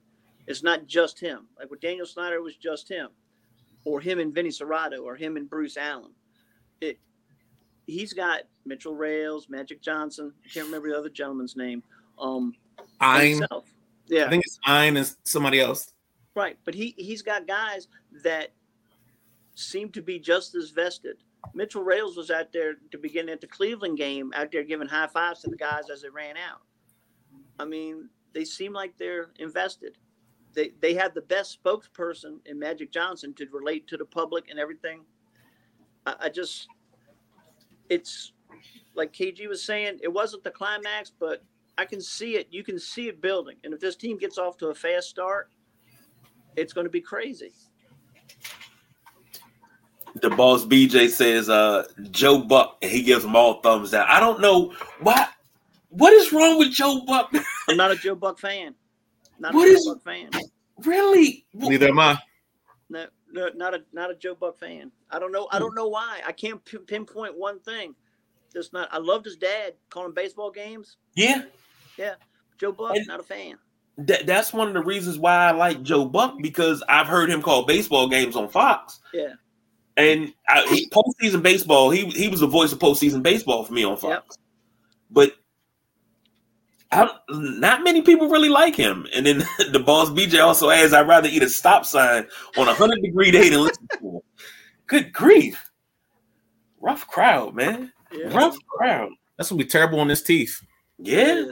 [0.47, 1.47] It's not just him.
[1.57, 3.09] Like with Daniel Snyder, it was just him,
[3.85, 6.11] or him and Vinny Cerrato, or him and Bruce Allen.
[6.81, 6.99] It.
[7.85, 10.33] He's got Mitchell Rales, Magic Johnson.
[10.45, 11.81] I can't remember the other gentleman's name.
[12.19, 12.53] Um,
[12.99, 13.65] I'm himself.
[14.11, 15.93] I think it's Ein and somebody else.
[16.35, 16.57] right.
[16.65, 17.87] But he he's got guys
[18.23, 18.51] that
[19.57, 21.17] seem to be just as vested.
[21.53, 25.07] Mitchell Rales was out there to begin at the Cleveland game, out there giving high
[25.07, 26.61] fives to the guys as they ran out.
[27.59, 29.97] I mean, they seem like they're invested.
[30.53, 34.59] They they have the best spokesperson in Magic Johnson to relate to the public and
[34.59, 35.01] everything.
[36.05, 36.67] I, I just,
[37.89, 38.33] it's
[38.95, 41.43] like KG was saying, it wasn't the climax, but
[41.77, 42.47] I can see it.
[42.51, 43.57] You can see it building.
[43.63, 45.49] And if this team gets off to a fast start,
[46.55, 47.53] it's going to be crazy.
[50.21, 54.05] The boss BJ says uh Joe Buck and he gives them all thumbs down.
[54.09, 55.27] I don't know why
[55.89, 57.31] what is wrong with Joe Buck?
[57.69, 58.75] I'm not a Joe Buck fan.
[59.39, 60.29] Not What a Joe Buck fan.
[60.83, 61.45] really?
[61.53, 62.17] Neither am I.
[62.89, 64.91] No, no, not a not a Joe Buck fan.
[65.11, 65.47] I don't know.
[65.51, 66.21] I don't know why.
[66.25, 67.95] I can't p- pinpoint one thing.
[68.53, 68.89] Just not.
[68.91, 70.97] I loved his dad calling baseball games.
[71.15, 71.43] Yeah.
[71.97, 72.15] Yeah.
[72.57, 73.57] Joe Buck, And- not a fan.
[73.99, 77.41] That, that's one of the reasons why I like Joe Buck because I've heard him
[77.41, 78.99] call baseball games on Fox.
[79.11, 79.33] Yeah.
[79.97, 83.83] And I, he, postseason baseball, he he was the voice of postseason baseball for me
[83.83, 84.37] on Fox.
[85.09, 85.33] But
[86.91, 89.07] I, not many people really like him.
[89.13, 89.39] And then
[89.71, 93.31] the boss BJ also adds, "I'd rather eat a stop sign on a hundred degree
[93.31, 94.19] day than listen to him."
[94.85, 95.71] Good grief!
[96.79, 97.91] Rough crowd, man.
[98.13, 98.37] Yeah.
[98.37, 99.09] Rough crowd.
[99.37, 100.61] That's gonna be terrible on his teeth.
[100.99, 101.51] Yeah.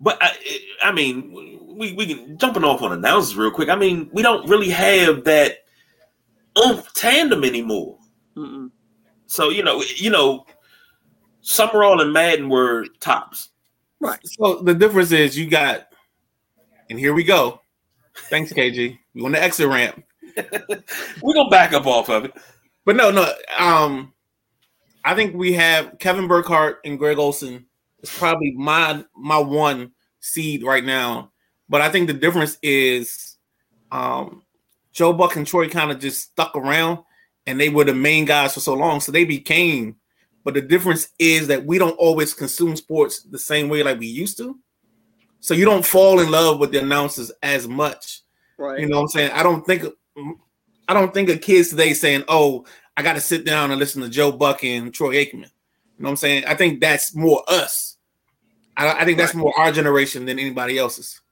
[0.00, 0.36] But I,
[0.84, 3.68] I mean, we we can jumping off on announcers real quick.
[3.68, 5.64] I mean, we don't really have that
[6.58, 7.98] oomph tandem anymore.
[8.36, 8.70] Mm-mm.
[9.26, 10.46] So you know, you know,
[11.40, 13.50] Summerall and Madden were tops.
[14.00, 14.18] Right.
[14.26, 15.88] So the difference is you got,
[16.88, 17.60] and here we go.
[18.28, 18.98] Thanks, KG.
[19.14, 20.02] You on the exit ramp.
[20.36, 22.32] We're gonna back up off of it.
[22.84, 23.32] But no, no.
[23.58, 24.12] Um,
[25.04, 27.66] I think we have Kevin Burkhardt and Greg Olsen.
[28.00, 31.32] It's probably my my one seed right now.
[31.68, 33.36] But I think the difference is,
[33.92, 34.42] um,
[35.00, 36.98] Joe Buck and Troy kind of just stuck around,
[37.46, 39.96] and they were the main guys for so long, so they became.
[40.44, 44.08] But the difference is that we don't always consume sports the same way like we
[44.08, 44.58] used to.
[45.40, 48.20] So you don't fall in love with the announcers as much.
[48.58, 48.78] Right.
[48.78, 49.30] You know what I'm saying?
[49.30, 49.86] I don't think
[50.86, 54.02] I don't think of kids today saying, "Oh, I got to sit down and listen
[54.02, 55.48] to Joe Buck and Troy Aikman." You know
[55.96, 56.44] what I'm saying?
[56.46, 57.96] I think that's more us.
[58.76, 59.40] I, I think that's Right.
[59.40, 61.22] more our generation than anybody else's.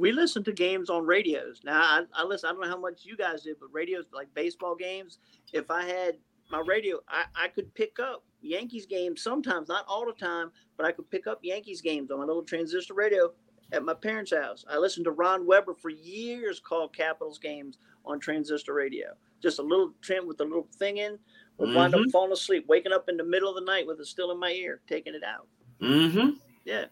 [0.00, 1.60] We listen to games on radios.
[1.62, 2.48] Now I, I listen.
[2.48, 5.18] I don't know how much you guys did, but radios like baseball games.
[5.52, 6.16] If I had
[6.50, 10.86] my radio, I, I could pick up Yankees games sometimes, not all the time, but
[10.86, 13.30] I could pick up Yankees games on my little transistor radio
[13.72, 14.64] at my parents' house.
[14.68, 19.08] I listened to Ron Weber for years call Capitals games on transistor radio.
[19.42, 21.18] Just a little trim with a little thing in.
[21.58, 24.06] Would wind up falling asleep, waking up in the middle of the night with it
[24.06, 25.46] still in my ear, taking it out.
[25.82, 26.38] Mm-hmm.
[26.64, 26.86] Yeah.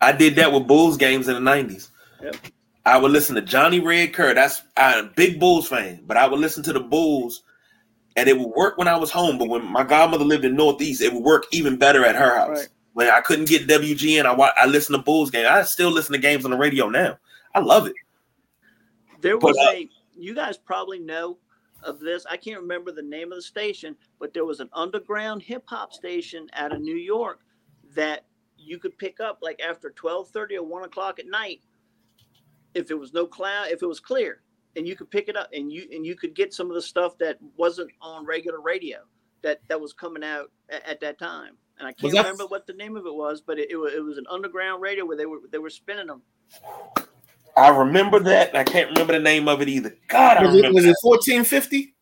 [0.00, 1.92] I did that with Bulls games in the nineties.
[2.22, 2.36] Yep.
[2.84, 4.34] I would listen to Johnny Red Kerr.
[4.34, 7.42] That's I'm a big Bulls fan, but I would listen to the Bulls,
[8.16, 9.38] and it would work when I was home.
[9.38, 12.48] But when my godmother lived in Northeast, it would work even better at her house.
[12.48, 12.68] Right.
[12.94, 15.46] When I couldn't get WGN, I wa- I listened to Bulls game.
[15.48, 17.18] I still listen to games on the radio now.
[17.54, 17.94] I love it.
[19.20, 21.38] There But, was uh, a you guys probably know
[21.82, 22.26] of this.
[22.28, 25.92] I can't remember the name of the station, but there was an underground hip hop
[25.92, 27.40] station out of New York
[27.94, 28.24] that
[28.56, 31.60] you could pick up like after twelve thirty or one o'clock at night,
[32.74, 34.42] if it was no cloud, if it was clear,
[34.76, 36.82] and you could pick it up and you and you could get some of the
[36.82, 38.98] stuff that wasn't on regular radio
[39.42, 41.56] that that was coming out at, at that time.
[41.78, 44.04] And I can't remember what the name of it was, but it, it was it
[44.04, 46.22] was an underground radio where they were they were spinning them.
[47.56, 48.54] I remember that.
[48.56, 49.96] I can't remember the name of it either.
[50.06, 50.90] God, I Was it, was that.
[50.90, 51.94] it 1450?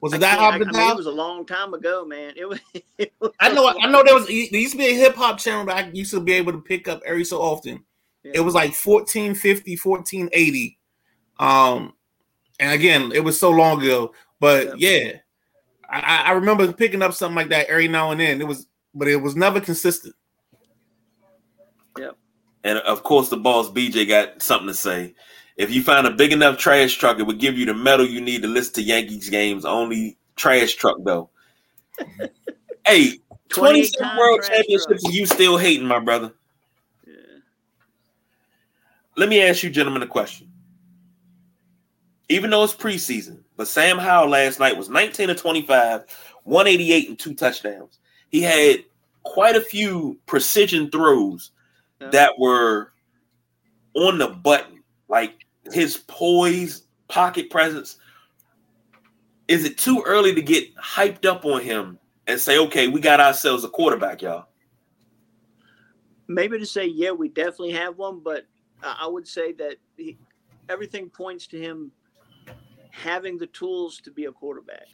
[0.00, 2.34] Was it that hop I, I mean, it was a long time ago, man.
[2.36, 2.60] It was.
[2.98, 5.38] It was I know, I know there was there used to be a hip hop
[5.38, 7.84] channel that I used to be able to pick up every so often.
[8.24, 8.32] Yeah.
[8.36, 10.78] It was like 1450, 1480.
[11.38, 11.94] Um,
[12.60, 15.12] and again, it was so long ago, but yeah,
[15.88, 18.40] I, I- I remember picking up something like that every now and then.
[18.40, 20.14] It was, but it was never consistent.
[22.64, 25.14] And of course, the boss BJ got something to say.
[25.56, 28.20] If you find a big enough trash truck, it would give you the metal you
[28.20, 29.64] need to listen to Yankees games.
[29.64, 31.28] Only trash truck though.
[32.86, 36.32] hey, 28 27 world championships, and you still hating, my brother.
[39.16, 40.48] Let me ask you, gentlemen, a question.
[42.28, 46.04] Even though it's preseason, but Sam Howell last night was 19 to 25,
[46.44, 47.98] 188 and two touchdowns.
[48.30, 48.84] He had
[49.24, 51.50] quite a few precision throws
[52.00, 52.08] Yeah.
[52.10, 52.92] that were
[53.94, 57.98] on the button, like his poise, pocket presence.
[59.48, 63.20] Is it too early to get hyped up on him and say, okay, we got
[63.20, 64.46] ourselves a quarterback, y'all?
[66.28, 68.46] Maybe to say, yeah, we definitely have one, but
[68.82, 70.18] I would say that he,
[70.68, 71.92] everything points to him
[72.90, 74.88] having the tools to be a quarterback.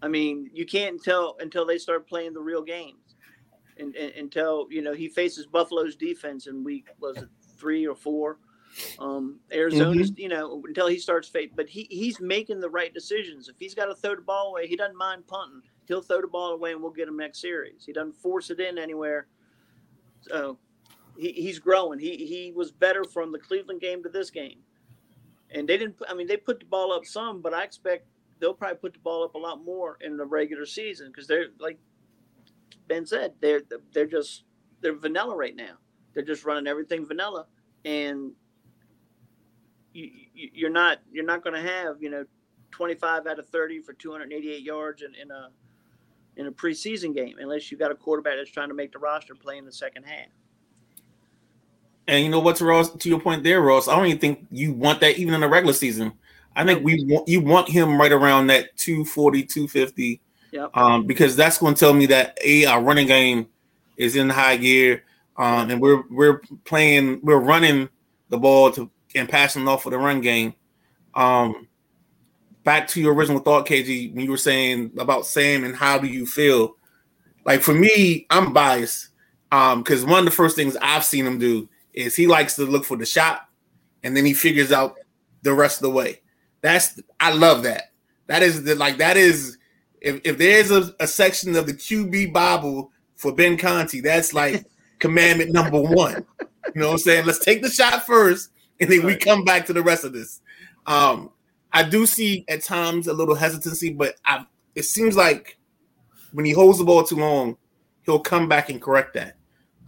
[0.00, 3.16] I mean, you can't tell until they start playing the real games,
[3.78, 7.94] and, and until you know he faces Buffalo's defense in week was it three or
[7.94, 8.38] four.
[8.98, 13.48] Um, Arizona's, you know, until he starts fate, but he he's making the right decisions.
[13.48, 15.62] If he's got to throw the ball away, he doesn't mind punting.
[15.86, 17.84] He'll throw the ball away, and we'll get him next series.
[17.84, 19.26] He doesn't force it in anywhere.
[20.22, 20.58] So
[21.16, 21.98] he, he's growing.
[21.98, 24.58] He he was better from the Cleveland game to this game,
[25.50, 25.96] and they didn't.
[26.08, 28.06] I mean, they put the ball up some, but I expect
[28.40, 31.46] they'll probably put the ball up a lot more in the regular season because they're
[31.58, 31.78] like
[32.88, 34.44] Ben said, they're they're just
[34.80, 35.74] they're vanilla right now.
[36.14, 37.46] They're just running everything vanilla,
[37.84, 38.32] and
[39.92, 42.24] you, you're not you're not going to have you know
[42.70, 45.50] 25 out of 30 for 288 yards in, in a
[46.36, 49.34] in a preseason game unless you've got a quarterback that's trying to make the roster
[49.34, 50.28] play in the second half.
[52.08, 52.90] And you know what's Ross?
[52.90, 55.48] To your point there, Ross, I don't even think you want that even in the
[55.48, 56.12] regular season.
[56.54, 60.20] I think we want you want him right around that 240, 250.
[60.50, 60.76] Yep.
[60.76, 63.46] Um, because that's going to tell me that a our running game
[63.96, 65.04] is in high gear,
[65.36, 67.88] um, and we're we're playing we're running
[68.28, 70.54] the ball to and passing off of the run game.
[71.14, 71.68] Um,
[72.64, 76.06] back to your original thought, KG, when you were saying about Sam and how do
[76.06, 76.76] you feel?
[77.44, 79.08] Like for me, I'm biased
[79.50, 82.64] um, because one of the first things I've seen him do is he likes to
[82.64, 83.48] look for the shot,
[84.02, 84.96] and then he figures out
[85.42, 86.20] the rest of the way.
[86.60, 87.92] That's I love that.
[88.26, 89.58] That is the like that is
[90.00, 94.64] if, if there's a, a section of the QB Bible for Ben Conti, that's like
[94.98, 96.24] commandment number one.
[96.74, 97.26] You know what I'm saying?
[97.26, 98.50] Let's take the shot first,
[98.80, 100.40] and then we come back to the rest of this.
[100.86, 101.30] Um,
[101.72, 105.58] I do see at times a little hesitancy, but I, it seems like
[106.32, 107.56] when he holds the ball too long,
[108.04, 109.36] he'll come back and correct that.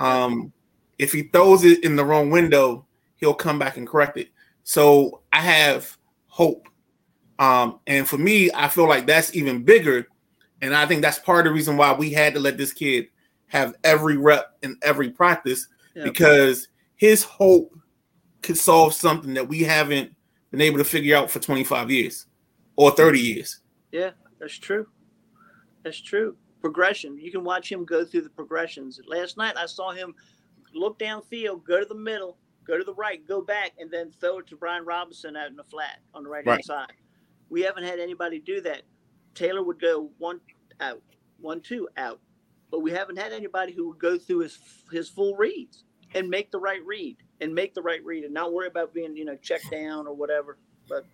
[0.00, 0.52] Um,
[0.98, 4.28] if he throws it in the wrong window, he'll come back and correct it.
[4.62, 6.68] So I have hope.
[7.38, 10.06] Um, and for me, I feel like that's even bigger.
[10.62, 13.08] And I think that's part of the reason why we had to let this kid
[13.48, 16.04] have every rep in every practice yeah.
[16.04, 17.76] because his hope
[18.42, 20.14] could solve something that we haven't
[20.50, 22.26] been able to figure out for 25 years
[22.76, 23.60] or 30 years.
[23.92, 24.86] Yeah, that's true.
[25.82, 26.36] That's true.
[26.60, 27.18] Progression.
[27.18, 29.00] You can watch him go through the progressions.
[29.06, 30.14] Last night I saw him
[30.74, 34.38] look downfield, go to the middle, go to the right, go back, and then throw
[34.38, 36.64] it to Brian Robinson out in the flat on the right hand right.
[36.64, 36.92] side.
[37.48, 38.82] We haven't had anybody do that.
[39.34, 40.40] Taylor would go one
[40.80, 41.02] out,
[41.40, 42.20] one two out,
[42.70, 44.58] but we haven't had anybody who would go through his
[44.90, 45.84] his full reads
[46.14, 49.16] and make the right read and make the right read and not worry about being
[49.16, 50.58] you know checked down or whatever.
[50.88, 51.06] But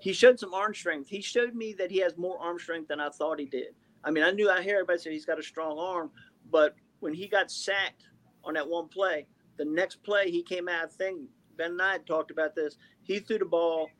[0.00, 1.08] he showed some arm strength.
[1.08, 3.74] He showed me that he has more arm strength than I thought he did.
[4.02, 6.10] I mean, I knew I hear everybody say he's got a strong arm,
[6.50, 8.06] but when he got sacked
[8.44, 9.26] on that one play,
[9.56, 10.84] the next play he came out.
[10.84, 11.20] I think
[11.56, 12.76] Ben and I had talked about this.
[13.02, 13.90] He threw the ball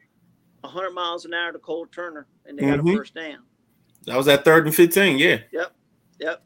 [0.63, 2.89] 100 miles an hour to Cole Turner, and they got mm-hmm.
[2.89, 3.41] a first down.
[4.07, 5.19] That was at third and 15.
[5.19, 5.39] Yeah.
[5.53, 5.73] Yep.
[6.21, 6.43] Yep.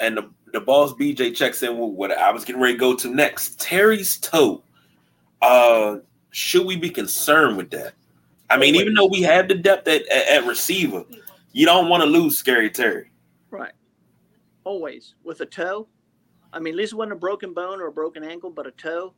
[0.00, 2.94] And the, the boss BJ checks in with what I was getting ready to go
[2.96, 3.60] to next.
[3.60, 4.62] Terry's toe.
[5.42, 5.96] Uh,
[6.30, 7.94] should we be concerned with that?
[8.50, 11.04] I mean, even though we have the depth at, at, at receiver,
[11.52, 13.10] you don't want to lose Scary Terry.
[13.50, 13.72] Right.
[14.64, 15.86] Always with a toe.
[16.52, 18.70] I mean, at least it wasn't a broken bone or a broken ankle, but a
[18.72, 19.14] toe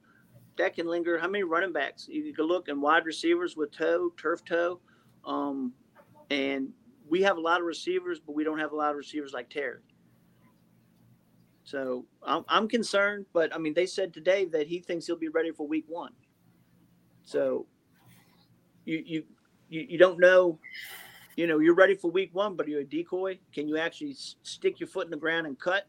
[0.58, 1.18] that can linger.
[1.18, 4.80] How many running backs you can look and wide receivers with toe, turf toe,
[5.24, 5.72] um,
[6.30, 6.70] and
[7.08, 9.48] we have a lot of receivers, but we don't have a lot of receivers like
[9.50, 9.80] Terry.
[11.64, 15.28] So I'm, I'm concerned, but I mean, they said today that he thinks he'll be
[15.28, 16.12] ready for week one.
[17.22, 17.66] So
[18.84, 19.24] you you
[19.68, 20.58] you, you don't know,
[21.36, 23.38] you know, you're ready for week one, but you're a decoy.
[23.54, 25.86] Can you actually stick your foot in the ground and cut?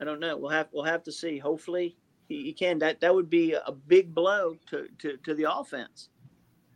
[0.00, 0.36] I don't know.
[0.36, 1.38] We'll have we'll have to see.
[1.38, 1.96] Hopefully
[2.28, 2.78] he, he can.
[2.78, 6.08] That that would be a big blow to, to to the offense.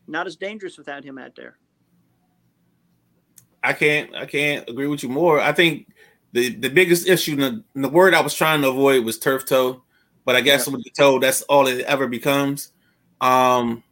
[0.07, 1.57] Not as dangerous without him out there.
[3.63, 5.41] I can't I can't agree with you more.
[5.41, 5.89] I think
[6.33, 9.83] the the biggest issue, the, the word I was trying to avoid was turf toe,
[10.25, 10.75] but I guess yeah.
[10.75, 12.73] with the toe, that's all it ever becomes.
[13.21, 13.83] Um,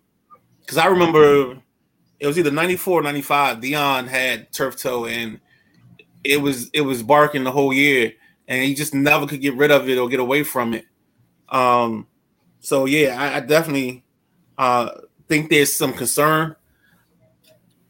[0.61, 1.59] because I remember
[2.21, 3.59] it was either 94 or 95.
[3.59, 5.41] Deion had turf toe, and
[6.25, 8.13] it was it was barking the whole year,
[8.49, 10.87] and he just never could get rid of it or get away from it.
[11.51, 12.09] Um,
[12.61, 14.05] so yeah, I, I definitely
[14.57, 14.91] uh
[15.29, 16.57] think there's some concern.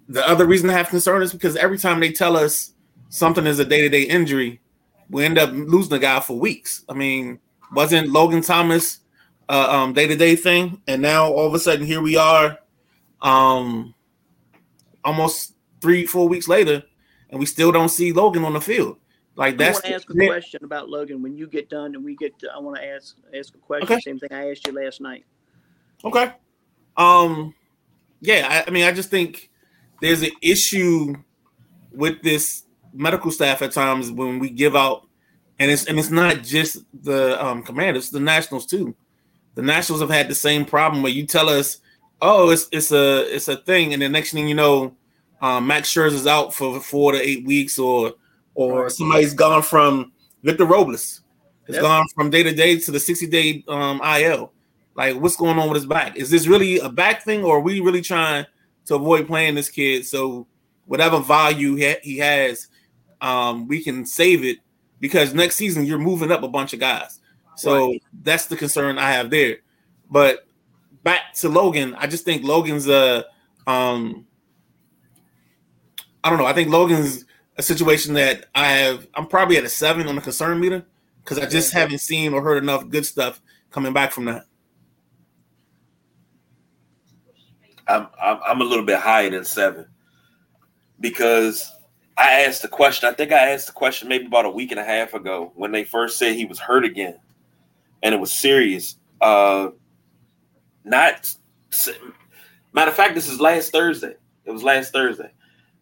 [0.08, 2.72] The other reason I have concern is because every time they tell us
[3.10, 4.60] something is a day-to-day injury,
[5.08, 6.84] we end up losing a guy for weeks.
[6.88, 7.38] I mean,
[7.72, 9.00] wasn't Logan Thomas
[9.48, 12.58] uh, um, day-to-day thing, and now all of a sudden here we are,
[13.22, 13.94] um,
[15.04, 16.82] almost three, four weeks later,
[17.30, 18.96] and we still don't see Logan on the field.
[19.38, 19.78] Like that's.
[19.78, 22.36] I want to ask a question about Logan when you get done, and we get.
[22.40, 23.84] To, I want to ask ask a question.
[23.84, 24.00] Okay.
[24.00, 25.24] Same thing I asked you last night.
[26.04, 26.32] Okay.
[26.96, 27.54] Um.
[28.20, 29.48] Yeah, I, I mean, I just think
[30.02, 31.14] there's an issue
[31.92, 35.06] with this medical staff at times when we give out,
[35.60, 38.96] and it's and it's not just the um, commanders, the nationals too.
[39.54, 41.78] The nationals have had the same problem where you tell us,
[42.20, 44.96] "Oh, it's it's a it's a thing," and the next thing you know,
[45.40, 48.14] um, Max Scherzer's out for four to eight weeks, or
[48.58, 48.90] or right.
[48.90, 50.10] somebody's gone from
[50.42, 51.20] Victor Robles
[51.68, 51.82] It's Yep.
[51.82, 54.52] gone from day to day to the 60 day um, IL.
[54.96, 56.16] Like, what's going on with his back?
[56.16, 58.46] Is this really a back thing, or are we really trying
[58.86, 60.48] to avoid playing this kid so
[60.86, 62.66] whatever value he, he has,
[63.20, 64.58] um, we can save it
[64.98, 67.20] because next season you're moving up a bunch of guys.
[67.54, 69.58] So that's the concern I have there.
[70.10, 70.46] But
[71.04, 73.26] back to Logan, I just think Logan's a,
[73.68, 74.26] um,
[76.24, 76.46] I don't know.
[76.46, 77.24] I think Logan's
[77.58, 79.06] a situation that I have.
[79.14, 80.86] I'm probably at a seven on the concern meter
[81.22, 84.44] because I just haven't seen or heard enough good stuff coming back from that.
[87.88, 89.86] I'm, I'm I'm a little bit higher than seven
[91.00, 91.70] because
[92.16, 93.08] I asked the question.
[93.08, 95.72] I think I asked the question maybe about a week and a half ago when
[95.72, 97.18] they first said he was hurt again,
[98.02, 98.96] and it was serious.
[99.20, 99.70] Uh,
[100.84, 101.34] not
[102.72, 104.14] matter of fact, this is last Thursday.
[104.44, 105.30] It was last Thursday.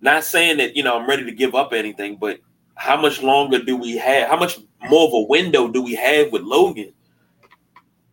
[0.06, 2.38] Not saying that you know I'm ready to give up anything, but
[2.76, 4.28] how much longer do we have?
[4.28, 4.56] How much
[4.88, 6.92] more of a window do we have with Logan?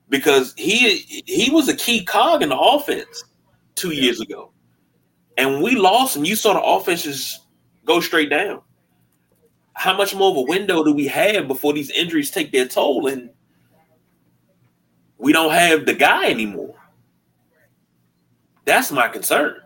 [0.10, 3.26] Because he he was a key cog in the offense
[3.76, 4.52] two years ago.
[5.38, 7.39] And we lost him, you saw the offenses
[7.86, 8.62] go straight down.
[9.74, 13.06] How much more of a window do we have before these injuries take their toll
[13.06, 13.30] and
[15.20, 16.74] we don't have the guy anymore?
[18.66, 19.62] That's my concern.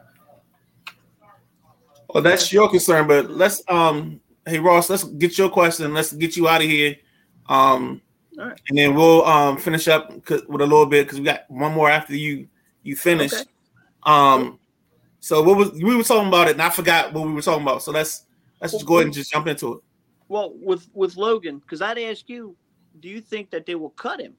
[2.10, 5.94] Well, that's your concern, but let's um hey Ross, let's get your question.
[5.94, 6.96] Let's get you out of here.
[7.48, 8.02] Um
[8.38, 8.60] right.
[8.70, 11.90] and then we'll um finish up with a little bit because we got one more
[11.90, 12.48] after you
[12.84, 13.34] you finish.
[13.34, 13.44] Okay.
[14.04, 14.60] Um
[15.20, 17.64] so what was we were talking about it and I forgot what we were talking
[17.64, 17.84] about.
[17.84, 18.26] So let's
[18.62, 19.80] let's just go ahead and just jump into it.
[20.30, 22.56] Well, with with Logan, because I'd ask you,
[23.00, 24.34] do you think that they will cut him?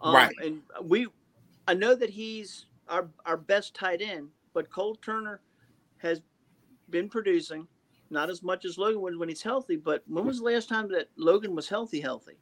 [0.00, 0.34] Um, Right.
[0.42, 1.06] And we,
[1.68, 5.40] I know that he's our our best tight end, but Cole Turner
[5.98, 6.20] has
[6.90, 7.66] been producing,
[8.10, 9.76] not as much as Logan was when he's healthy.
[9.76, 12.00] But when was the last time that Logan was healthy?
[12.00, 12.38] Healthy.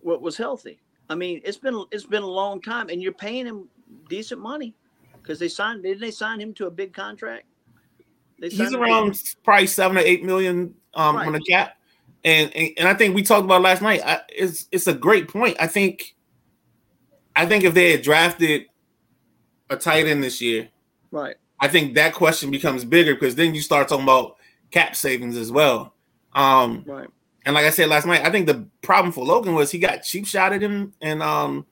[0.00, 0.80] What was healthy?
[1.08, 3.68] I mean, it's been it's been a long time, and you're paying him
[4.08, 4.74] decent money
[5.12, 7.44] because they signed didn't they sign him to a big contract?
[8.40, 11.76] They He's around probably seven or eight million um on the cap.
[12.24, 14.00] And, and and I think we talked about last night.
[14.04, 15.56] I, it's it's a great point.
[15.60, 16.16] I think
[17.36, 18.66] I think if they had drafted
[19.70, 20.68] a tight end this year,
[21.10, 21.36] right.
[21.60, 24.36] I think that question becomes bigger because then you start talking about
[24.70, 25.94] cap savings as well.
[26.34, 27.08] Um, Right.
[27.46, 30.02] and like I said last night, I think the problem for Logan was he got
[30.02, 31.64] cheap shotted in in um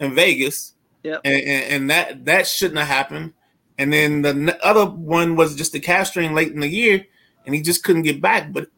[0.00, 0.74] in Vegas.
[1.02, 1.20] Yep.
[1.24, 3.32] And, and, and that that shouldn't have happened.
[3.78, 7.04] And then the other one was just the calf strain late in the year,
[7.44, 8.52] and he just couldn't get back.
[8.52, 8.68] But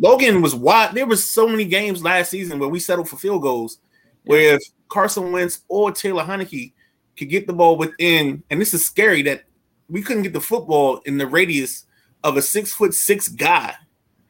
[0.00, 0.94] Logan was wide.
[0.94, 3.78] There was so many games last season where we settled for field goals,
[4.24, 6.72] where if Carson Wentz or Taylor Heinicke
[7.18, 9.44] could get the ball within, and this is scary that
[9.88, 11.84] we couldn't get the football in the radius
[12.24, 13.74] of a six foot six guy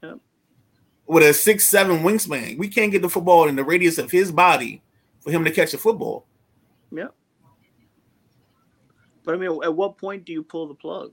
[0.02, 0.18] Yep.
[1.06, 2.58] with a six seven wingspan.
[2.58, 4.82] We can't get the football in the radius of his body
[5.20, 6.26] for him to catch a football.
[6.90, 7.08] Yeah.
[9.24, 11.12] But I mean, at what point do you pull the plug?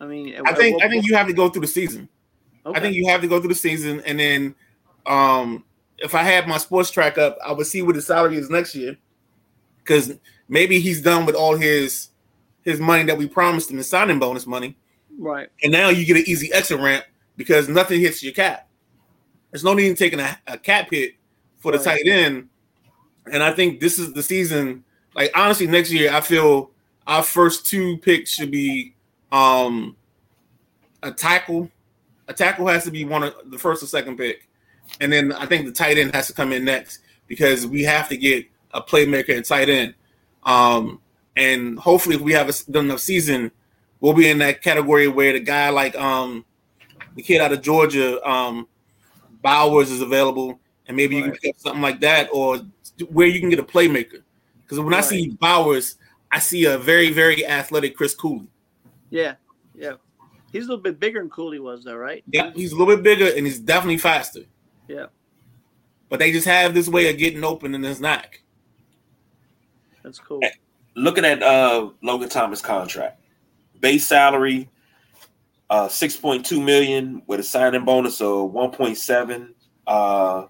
[0.00, 2.08] I mean, at, I think I think you have to go through the season.
[2.66, 2.78] Okay.
[2.78, 4.54] I think you have to go through the season, and then
[5.06, 5.64] um,
[5.98, 8.74] if I had my sports track up, I would see what his salary is next
[8.74, 8.96] year,
[9.78, 10.18] because
[10.48, 12.08] maybe he's done with all his
[12.64, 14.76] his money that we promised him, the signing bonus money,
[15.18, 15.48] right.
[15.62, 17.04] and now you get an easy exit ramp
[17.36, 18.68] because nothing hits your cap.
[19.50, 21.14] There's no need in taking a, a cap hit
[21.60, 21.84] for the Right.
[22.04, 22.48] tight end,
[23.32, 24.84] and I think this is the season.
[25.14, 26.70] Like honestly, next year I feel
[27.06, 28.94] our first two picks should be
[29.30, 29.96] um
[31.02, 31.70] a tackle.
[32.28, 34.48] A tackle has to be one of the first or second pick,
[35.00, 38.08] and then I think the tight end has to come in next because we have
[38.08, 39.94] to get a playmaker and tight end.
[40.44, 41.00] Um,
[41.36, 43.50] and hopefully, if we have a done enough season,
[44.00, 46.44] we'll be in that category where the guy like um
[47.14, 48.66] the kid out of Georgia, um
[49.42, 52.60] Bowers is available, and maybe you can pick up something like that, or
[53.10, 54.22] where you can get a playmaker.
[54.62, 55.96] Because when I see Bowers,
[56.32, 58.48] I see a very very athletic Chris Cooley.
[59.10, 59.34] Yeah.
[59.74, 59.94] Yeah.
[60.52, 62.22] He's a little bit bigger than Cooley was, though, right?
[62.30, 64.42] Yeah, he's a little bit bigger and he's definitely faster.
[64.86, 65.06] Yeah.
[66.08, 68.42] But they just have this way of getting open in his neck.
[70.04, 70.40] That's cool.
[70.94, 73.20] Looking at uh Logan Thomas contract,
[73.80, 74.68] base salary
[75.70, 79.48] uh 6.2 million with a signing bonus of 1.7.
[79.86, 80.46] Uh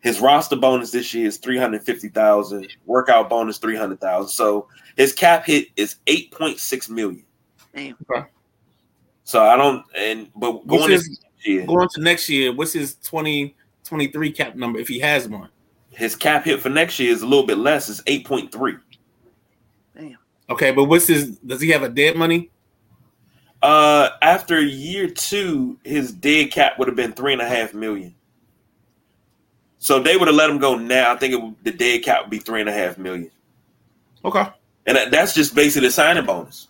[0.00, 4.30] his roster bonus this year is 350,000, workout bonus 300,000.
[4.30, 4.66] So
[4.96, 7.24] his cap hit is 8.6 million.
[7.74, 7.96] Damn.
[9.24, 12.94] So I don't and but going his- into year, Going to next year, what's his
[12.96, 15.48] 2023 cap number if he has one?
[15.92, 18.78] his cap hit for next year is a little bit less, it's 8.3.
[20.50, 20.56] Damn.
[20.56, 22.50] Okay, but what's his does he have a dead money?
[23.62, 28.14] Uh after year two, his dead cap would have been three and a half million.
[29.78, 32.02] So if they would have let him go now, I think it would, the dead
[32.04, 33.30] cap would be three and a half million.
[34.24, 34.46] Okay.
[34.86, 36.68] And that, that's just basically the signing bonus.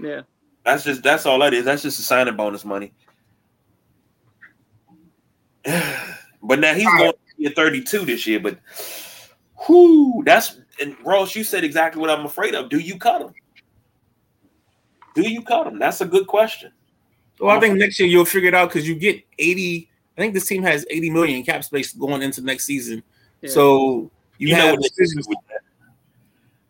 [0.00, 0.22] Yeah.
[0.64, 1.64] That's just that's all that is.
[1.64, 2.92] That's just a signing bonus money.
[6.42, 8.40] but now he's All going to be 32 this year.
[8.40, 8.58] But
[9.68, 12.68] whoo, that's and Ross, you said exactly what I'm afraid of.
[12.68, 13.32] Do you cut him?
[15.14, 15.78] Do you cut him?
[15.78, 16.72] That's a good question.
[17.40, 19.88] Well, I think next year you'll figure it out because you get 80.
[20.16, 23.02] I think this team has 80 million cap space going into next season.
[23.40, 23.50] Yeah.
[23.50, 25.28] So you, You have what decisions.
[25.28, 25.60] with that.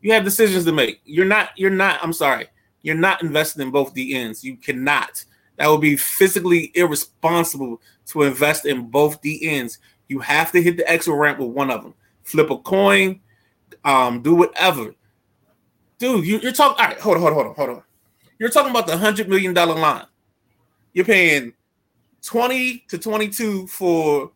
[0.00, 1.00] You have decisions to make.
[1.04, 1.50] You're not.
[1.56, 1.98] You're not.
[2.02, 2.48] I'm sorry.
[2.82, 4.44] You're not investing in both the ends.
[4.44, 5.24] You cannot.
[5.56, 9.78] That would be physically irresponsible to invest in both the ends.
[10.08, 11.94] You have to hit the extra ramp with one of them.
[12.22, 13.20] Flip a coin.
[13.84, 14.94] Um, do whatever.
[15.98, 16.80] Dude, you, you're talking.
[16.80, 17.82] All right, hold on, hold on, hold on, hold on.
[18.38, 20.06] You're talking about the hundred million dollar line.
[20.92, 21.52] You're paying
[22.22, 24.32] 20 to 22 for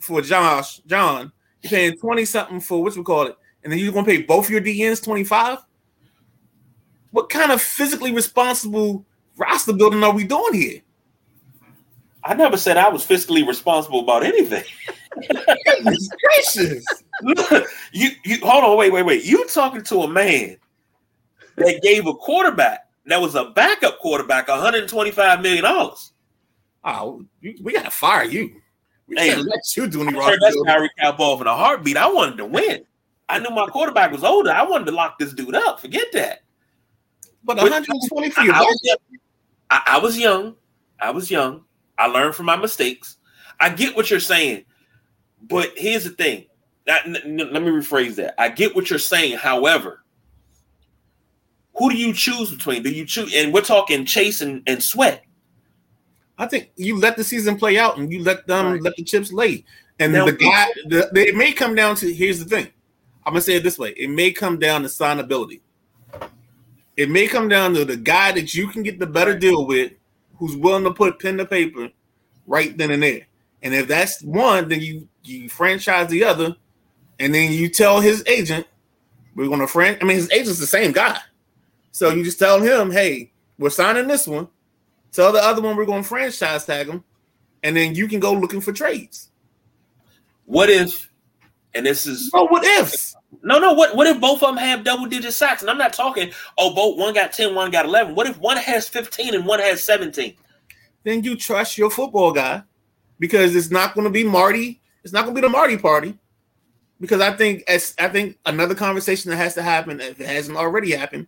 [0.00, 1.32] for Josh John.
[1.62, 4.50] You're paying 20 something for what we call it, and then you're gonna pay both
[4.50, 5.58] your DNs 25.
[7.10, 10.80] What kind of physically responsible roster building are we doing here?
[12.24, 14.64] I never said I was fiscally responsible about anything.
[15.66, 16.84] Goodness gracious.
[17.92, 19.24] you you hold on, wait, wait, wait.
[19.24, 20.56] You talking to a man
[21.56, 26.12] that gave a quarterback that was a backup quarterback 125 million dollars.
[26.84, 28.60] Oh, you- we gotta fire you.
[29.06, 30.56] We Hey, can't let you do any sure that's
[30.98, 31.96] cap off in a heartbeat.
[31.96, 32.84] I wanted to win.
[33.28, 34.50] I knew my quarterback was older.
[34.50, 35.80] I wanted to lock this dude up.
[35.80, 36.40] Forget that.
[37.42, 38.96] But But- 120 for I, your I was young.
[39.70, 40.56] I, I was young.
[41.00, 41.64] I was young.
[41.98, 43.18] I learned from my mistakes.
[43.60, 44.64] I get what you're saying,
[45.42, 46.46] but here's the thing.
[46.86, 48.34] That- n- n- let me rephrase that.
[48.40, 49.38] I get what you're saying.
[49.38, 50.04] However,
[51.76, 52.82] who do you choose between?
[52.82, 53.34] Do you choose?
[53.34, 55.24] And we're talking Chase and, and Sweat.
[56.38, 58.82] I think you let the season play out and you let them Right.
[58.82, 59.64] let the chips lay.
[59.98, 62.68] And Now- the guy, the, the- it may come down to here's the thing.
[63.26, 65.60] I'm gonna say it this way: it may come down to signability.
[66.96, 69.92] It may come down to the guy that you can get the better deal with,
[70.36, 71.88] who's willing to put pen to paper
[72.46, 73.26] right then and there.
[73.62, 76.54] And if that's one, then you you franchise the other,
[77.18, 78.66] and then you tell his agent,
[79.34, 81.18] "We're gonna friend." I mean, his agent's the same guy,
[81.92, 84.48] so you just tell him, "Hey, we're signing this one."
[85.12, 87.04] Tell the other one we're going to franchise tag them,
[87.62, 89.30] and then you can go looking for trades.
[90.44, 91.08] What if?
[91.72, 93.14] And this is Oh, what ifs?
[93.42, 93.72] no, no.
[93.72, 95.62] What what if both of them have double digit sacks?
[95.62, 96.32] And I'm not talking.
[96.58, 98.14] Oh, both one got 10, one got 11.
[98.16, 100.34] What if one has 15 and one has 17?
[101.04, 102.62] Then you trust your football guy
[103.20, 104.80] because it's not going to be Marty.
[105.04, 106.18] It's not going to be the Marty party.
[107.04, 110.56] Because I think as I think another conversation that has to happen, if it hasn't
[110.56, 111.26] already happened,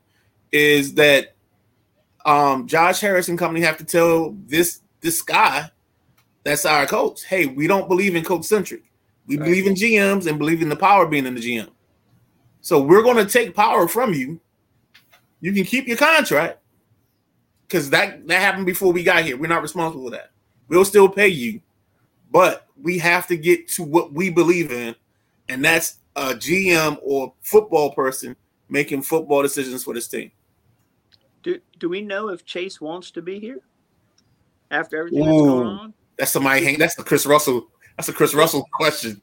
[0.53, 1.35] is that
[2.25, 5.71] um, Josh Harris and company have to tell this this guy
[6.45, 8.83] that's our coach, hey, we don't believe in coach centric.
[9.27, 9.47] We Right.
[9.47, 11.69] believe in GMs and believe in the power being in the GM.
[12.61, 14.41] So we're going to take power from you.
[15.41, 16.61] You can keep your contract
[17.67, 19.37] because that that happened before we got here.
[19.37, 20.31] We're not responsible for that.
[20.69, 21.61] We'll still pay you,
[22.31, 24.95] but we have to get to what we believe in,
[25.49, 28.37] and that's a GM or football person
[28.69, 30.31] making football decisions for this team.
[31.43, 33.61] Do do we know if Chase wants to be here
[34.71, 35.95] after everything that's going on?
[36.17, 36.79] That's somebody hang.
[36.79, 37.69] That's the Chris Russell.
[37.97, 39.21] That's a Chris Russell question.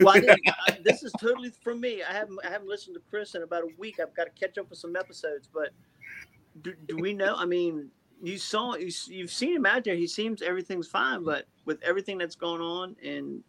[0.00, 2.02] Well, I, this is totally from me.
[2.02, 4.00] I haven't I haven't listened to Chris in about a week.
[4.00, 5.48] I've got to catch up with some episodes.
[5.52, 5.70] But
[6.62, 7.34] do, do we know?
[7.36, 7.90] I mean,
[8.22, 9.94] you saw you, you've seen him out there.
[9.94, 13.42] He seems everything's fine, but with everything that's going on, and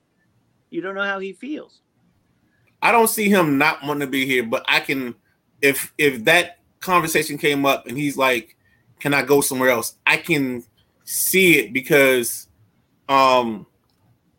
[0.70, 1.82] you don't know how he feels.
[2.82, 5.16] I don't see him not wanting to be here, but I can
[5.62, 8.56] if if that conversation came up and he's like,
[9.00, 10.64] "Can I go somewhere else?" I can
[11.04, 12.48] see it because
[13.10, 13.66] um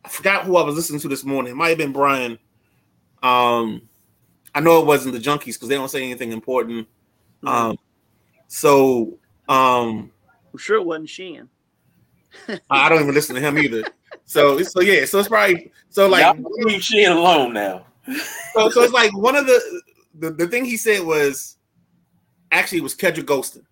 [0.04, 1.52] I forgot who I was listening to this morning.
[1.52, 2.38] It might have been Brian.
[3.22, 3.88] Um
[4.54, 6.88] I know it wasn't the junkies because they don't say anything important.
[7.44, 7.78] Um
[8.48, 9.18] so
[9.48, 10.10] um
[10.52, 11.48] I'm sure it wasn't Sheehan.
[12.70, 13.84] I don't even listen to him either.
[14.24, 17.86] So so yeah, so it's probably so like Y'all leave Sheehan alone now.
[18.54, 19.82] So, so it's like one of the,
[20.14, 21.56] the the thing he said was
[22.50, 23.64] actually it was Kedric Golston.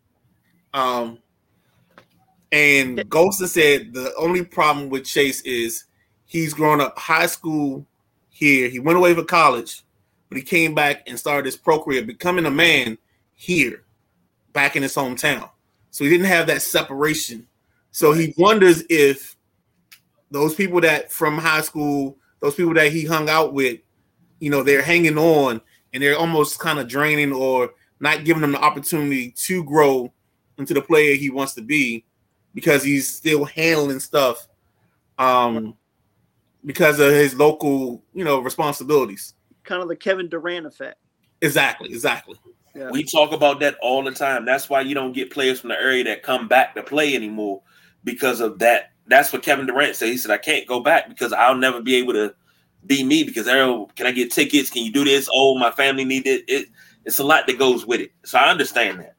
[0.73, 1.19] Um
[2.53, 5.85] and Golston said the only problem with Chase is
[6.27, 7.87] he's grown up high school
[8.29, 8.69] here.
[8.69, 9.83] He went away for college,
[10.29, 12.99] but he came back and started his pro career becoming a man
[13.35, 13.85] here,
[14.53, 15.51] back in his hometown.
[15.91, 17.47] So he didn't have that separation.
[17.91, 19.37] So he wonders if
[20.31, 23.81] those people that from high school, those people that he hung out with,
[24.41, 25.61] you know, they're hanging on
[25.93, 27.71] and they're almost kind of draining or
[28.01, 30.13] not giving him the opportunity to grow
[30.59, 32.05] into the player he wants to be
[32.55, 34.49] because he's still handling stuff
[35.19, 35.75] um
[36.65, 39.35] because of his local, you know, responsibilities.
[39.65, 40.99] Kind of the Kevin Durant effect.
[41.41, 42.37] Exactly, exactly.
[42.75, 42.91] Yeah.
[42.91, 44.45] We talk about that all the time.
[44.45, 47.63] That's why you don't get players from the area that come back to play anymore
[48.05, 48.93] because of that.
[49.07, 50.09] That's what Kevin Durant said.
[50.09, 52.35] He said, I can't go back because I'll never be able to
[52.87, 54.71] be me because oh, can I get tickets?
[54.71, 55.29] Can you do this?
[55.33, 56.45] Oh, my family need it.
[56.49, 56.69] it.
[57.05, 58.13] It's a lot that goes with it.
[58.25, 59.15] So I understand that.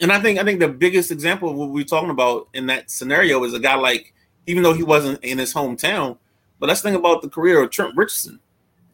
[0.00, 2.90] And I think I think the biggest example of what we're talking about in that
[2.90, 4.12] scenario is a guy like,
[4.46, 6.18] even though he wasn't in his hometown,
[6.58, 8.40] but let's think about the career of Trent Richardson.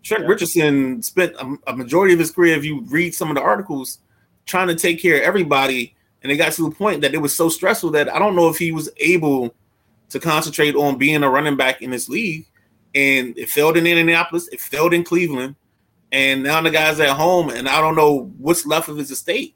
[0.02, 0.28] Trent Yeah.
[0.28, 3.98] Richardson spent a, a majority of his career, if you read some of the articles,
[4.46, 5.94] trying to take care of everybody.
[6.22, 8.48] And it got to the point that it was so stressful that I don't know
[8.48, 9.54] if he was able
[10.10, 12.46] to concentrate on being a running back in this league.
[12.95, 15.57] And it failed in Indianapolis, it failed in Cleveland.
[16.12, 19.55] And now the guy's at home, and I don't know what's left of his estate.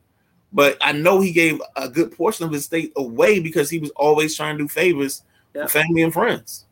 [0.52, 3.90] But I know he gave a good portion of his estate away because he was
[3.96, 5.22] always trying to do favors
[5.52, 5.64] Yeah.
[5.64, 6.66] for family and friends.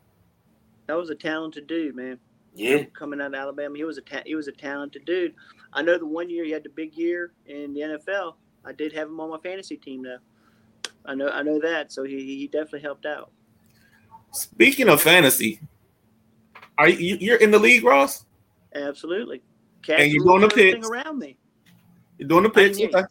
[0.87, 2.17] That was a talented dude, man.
[2.55, 2.83] Yeah.
[2.97, 5.33] Coming out of Alabama, he was a ta- he was a talented dude.
[5.73, 8.35] I know the one year he had the big year in the NFL.
[8.63, 10.19] I did have him on my fantasy team though.
[11.05, 13.31] I know I know that, so he he definitely helped out.
[14.31, 15.59] Speaking of fantasy,
[16.83, 18.25] are you you're in the league, Ross?
[18.75, 19.41] Absolutely.
[19.83, 20.87] Cat And you're doing the picks?
[20.87, 21.37] around me.
[22.17, 22.77] You're doing the picks?
[22.77, 23.05] didn't Okay.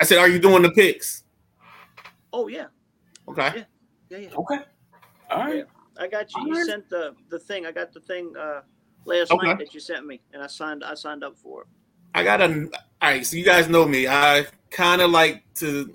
[0.00, 1.24] I said, are you doing the picks?
[2.32, 2.66] Oh yeah,
[3.28, 3.50] Okay.
[3.54, 3.64] yeah,
[4.08, 4.18] yeah.
[4.18, 4.28] yeah.
[4.34, 4.58] Okay.
[5.30, 5.64] All right.
[5.98, 6.46] I got you.
[6.48, 7.66] You sent the the thing.
[7.66, 8.62] I got the thing uh,
[9.04, 9.46] last Okay.
[9.46, 11.68] night that you sent me, and I signed I signed up for it.
[12.14, 12.46] I got a.
[13.02, 14.08] All right, so you guys know me.
[14.08, 15.94] I kind of like to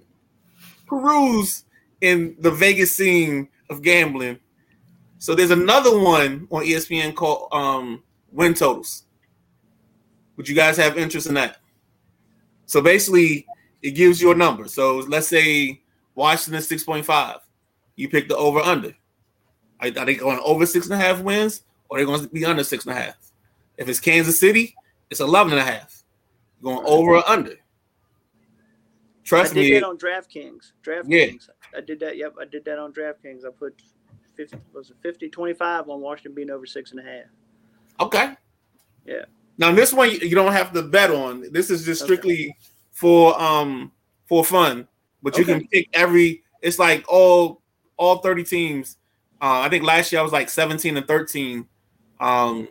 [0.87, 1.65] peruse
[2.01, 4.39] in the Vegas scene of gambling.
[5.25, 9.05] So there's another one on ESPN called um, Win Totals.
[10.37, 11.57] Would you guys have interest in that?
[12.67, 13.47] So basically,
[13.81, 14.67] it gives you a number.
[14.67, 15.81] So let's say
[16.13, 17.37] Washington six point five.
[17.95, 18.93] You pick the over under.
[19.79, 22.27] Are, are they going over six and a half wins, or are they going to
[22.27, 23.15] be under six and a half?
[23.77, 24.75] If it's Kansas City,
[25.09, 26.03] it's 11 and a half.
[26.61, 27.55] Going over or under.
[29.23, 29.79] Trust I did me.
[29.79, 30.73] that on DraftKings.
[30.83, 31.07] DraftKings.
[31.09, 31.79] Yeah.
[31.79, 32.15] I did that.
[32.15, 33.43] Yep, I did that on DraftKings.
[33.43, 33.81] I put
[34.35, 37.25] 50 was it 50 25 on Washington being over six and a half.
[37.99, 38.35] Okay.
[39.05, 39.25] Yeah.
[39.57, 41.51] Now this one you don't have to bet on.
[41.51, 42.07] This is just Okay.
[42.13, 42.57] strictly
[42.91, 43.91] for um
[44.27, 44.87] for fun.
[45.23, 45.59] But you Okay.
[45.59, 46.43] can pick every.
[46.61, 47.61] It's like all
[47.97, 48.97] all 30 teams.
[49.41, 51.67] Uh, I think last year I was like 17 and 13.
[52.19, 52.67] Um,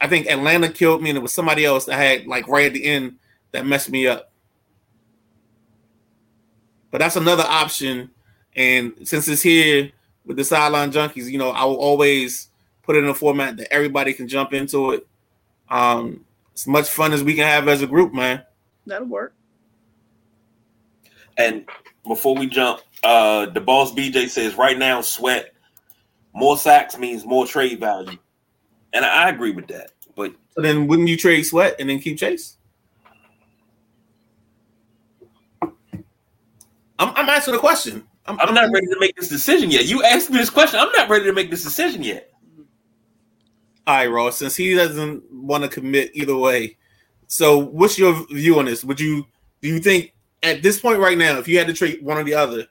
[0.00, 2.72] I think Atlanta killed me, and it was somebody else that had like right at
[2.72, 3.18] the end
[3.52, 4.32] that messed me up.
[6.90, 8.10] But that's another option.
[8.56, 9.90] And since it's here
[10.24, 12.48] with the sideline junkies, you know, I will always
[12.82, 15.06] put it in a format that everybody can jump into it.
[15.68, 16.24] Um,
[16.54, 18.42] as much fun as we can have as a group, man.
[18.86, 19.34] That'll work.
[21.36, 21.66] And
[22.06, 25.54] before we jump, uh the boss BJ says right now, sweat
[26.38, 28.16] more sacks means more trade value.
[28.92, 29.90] And I agree with that.
[30.14, 32.56] But So then wouldn't you trade Sweat and then keep Chase?
[37.00, 38.07] I'm, I'm asking a question.
[38.28, 39.86] I'm, I'm not ready to make this decision yet.
[39.86, 40.78] You asked me this question.
[40.78, 42.30] I'm not ready to make this decision yet.
[43.86, 44.36] All right, Ross.
[44.36, 46.76] Since he doesn't want to commit either way,
[47.26, 48.84] so what's your view on this?
[48.84, 49.24] Would you
[49.62, 50.12] do you think
[50.42, 52.66] at this point right now, if you had to trade one or the other,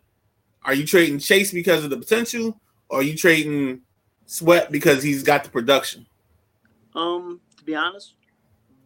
[0.64, 3.82] are you trading Chase because of the potential, or are you trading
[4.28, 6.06] Sweat because he's got the production?
[6.94, 8.14] Um, to be honest,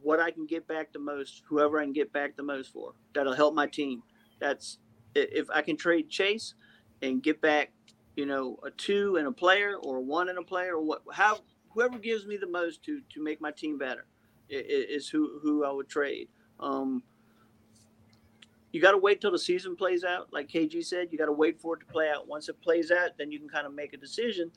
[0.02, 2.94] what I can get back the most, whoever I can get back the most for,
[3.14, 4.04] that'll help my team.
[4.40, 4.78] That's
[5.16, 6.54] if I can trade Chase
[7.02, 7.72] and get back,
[8.16, 11.02] you know, a two and a player or a one and a player or what,
[11.14, 11.40] how
[11.70, 14.06] whoever gives me the most to to make my team better
[14.50, 16.30] is who who I would trade.
[16.60, 17.04] Um,
[18.72, 21.10] you got to wait till the season plays out, like KG said.
[21.12, 22.28] You got to wait for it to play out.
[22.28, 24.52] Once it plays out, then you can kind of make a decision.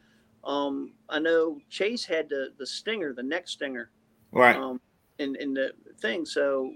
[0.44, 3.90] Um, I know Chase had the the stinger, the neck stinger,
[4.30, 4.56] Right.
[4.56, 4.80] um,
[5.18, 6.24] in in the thing.
[6.26, 6.74] So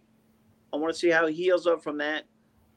[0.73, 2.25] I want to see how he heals up from that,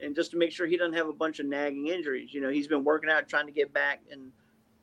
[0.01, 2.33] and just to make sure he doesn't have a bunch of nagging injuries.
[2.33, 4.31] You know, he's been working out, trying to get back, and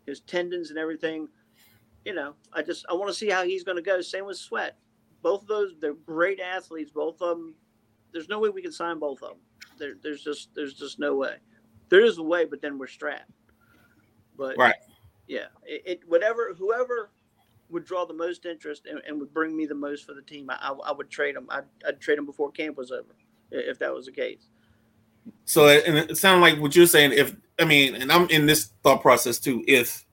[0.07, 1.29] his tendons and everything.
[2.05, 4.01] You know, I just I want to see how he's going to go.
[4.01, 4.79] Same with Sweat.
[5.23, 6.93] Both of those, they're great athletes.
[6.93, 7.55] Both of them.
[8.13, 9.39] There's no way we can sign both of them.
[9.79, 11.37] There, there's just there's just no way.
[11.89, 13.31] There is a way, but then we're strapped.
[14.37, 14.77] But Right.
[15.27, 17.11] yeah, it, it whatever whoever
[17.71, 20.49] would draw the most interest and, and would bring me the most for the team,
[20.49, 21.47] I, I, I would trade them.
[21.51, 23.15] I'd, I'd trade them before camp was over,
[23.51, 24.49] if that was the case.
[25.45, 27.13] So and it sounds like what you're saying.
[27.13, 29.65] If I mean, and I'm in this thought process too.
[29.67, 30.05] If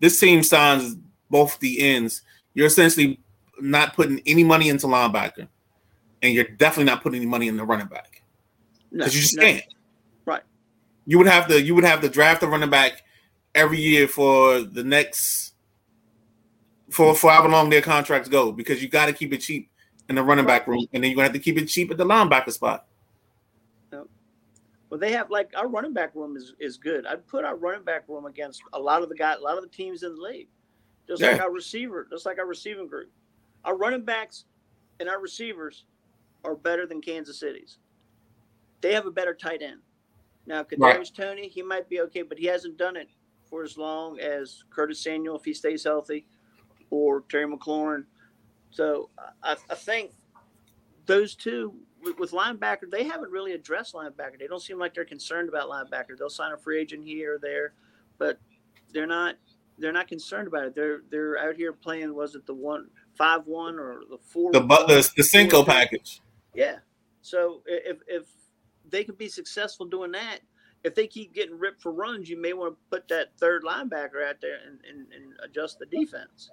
[0.00, 0.96] this team signs
[1.28, 2.22] both the ends,
[2.54, 3.20] you're essentially
[3.60, 5.48] not putting any money into linebacker,
[6.22, 8.22] and you're definitely not putting any money in the running back
[8.90, 9.42] No, because you just no.
[9.42, 9.64] can't.
[10.24, 10.42] Right.
[11.06, 13.02] You would have to you would have to draft a running back
[13.54, 15.54] every year for the next
[16.90, 19.70] for for however long their contracts go because you got to keep it cheap
[20.08, 21.96] in the running back room, and then you're gonna have to keep it cheap at
[21.96, 22.86] the linebacker spot.
[24.90, 27.06] Well, they have like our running back room is, is good.
[27.06, 29.62] I'd put our running back room against a lot of the guys, a lot of
[29.62, 30.48] the teams in the league,
[31.06, 33.10] just like our receiver, just like our receiving group.
[33.64, 34.44] Our running backs
[34.98, 35.84] and our receivers
[36.44, 37.78] are better than Kansas City's.
[38.80, 39.80] They have a better tight end.
[40.46, 41.14] Now, Kadarius.
[41.14, 43.08] Toney, he might be okay, but he hasn't done it
[43.44, 46.26] for as long as Curtis Samuel if he stays healthy,
[46.90, 48.04] or Terry McLaurin.
[48.70, 49.10] So
[49.42, 50.12] I, I think
[51.06, 54.38] those two with, linebacker, they haven't really addressed linebacker.
[54.38, 56.16] They don't seem like they're concerned about linebacker.
[56.18, 57.74] They'll sign a free agent here or there,
[58.18, 58.38] but
[58.92, 59.36] they're not
[59.78, 60.74] they're not concerned about it.
[60.74, 62.14] They're they're out here playing.
[62.14, 64.52] Was it the one five one or the four?
[64.52, 66.20] The but the, the Cinco package.
[66.54, 66.76] Yeah.
[67.22, 68.26] So if if
[68.88, 70.40] they can be successful doing that,
[70.84, 74.26] if they keep getting ripped for runs, you may want to put that third linebacker
[74.26, 76.50] out there and, and, and adjust the defense.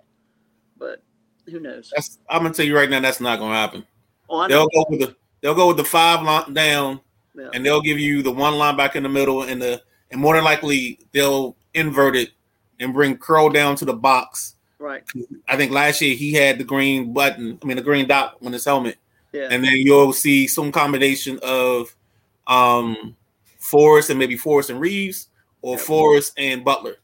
[0.77, 1.03] But
[1.49, 1.91] who knows?
[1.95, 3.85] That's I'm gonna tell you right now, that's not gonna happen.
[4.29, 6.99] Oh, They'll go with the they'll go with the five line down,
[7.35, 7.49] Yeah.
[7.53, 9.81] and they'll give you the one linebacker in the middle, and the
[10.11, 12.31] and more than likely they'll invert it
[12.79, 14.55] and bring Curl down to the box.
[14.79, 15.03] Right.
[15.47, 18.53] I think last year he had the green button, I mean the green dot on
[18.53, 18.97] his helmet,
[19.33, 19.47] Yeah.
[19.51, 21.95] and then you'll see some combination of
[22.45, 23.15] um
[23.59, 25.27] Forrest and maybe Forrest and Reeves
[25.61, 25.83] or Yeah.
[25.83, 26.97] Forrest and Butler.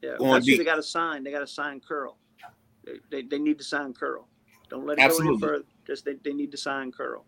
[0.00, 1.22] Yeah, going they got to sign.
[1.22, 2.16] They got to sign Curl.
[2.84, 4.26] They, they, they need to sign Curl.
[4.68, 5.32] Don't let it go Absolutely.
[5.34, 5.64] any further.
[5.86, 7.24] Just they, they need to sign Curl.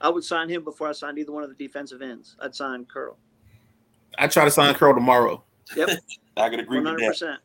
[0.00, 2.36] I would sign him before I signed either one of the defensive ends.
[2.40, 3.16] I'd sign Curl.
[4.18, 5.42] I try to sign Curl tomorrow
[5.76, 5.88] Yep,
[6.36, 7.08] I can agree one with hundred that.
[7.08, 7.40] percent.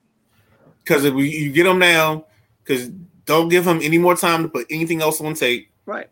[0.83, 2.25] because if we, you get him now,
[2.63, 2.89] because
[3.25, 6.07] don't give him any more time to put anything else on tape Right,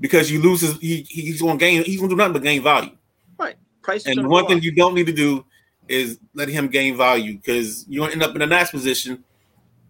[0.00, 2.42] because you lose his he, he's going to gain he's going to do nothing but
[2.42, 2.96] gain value.
[3.38, 3.56] right.
[3.82, 5.44] Price And one thing you don't need to do
[5.88, 9.24] is let him gain value because you're going to end up in a nice position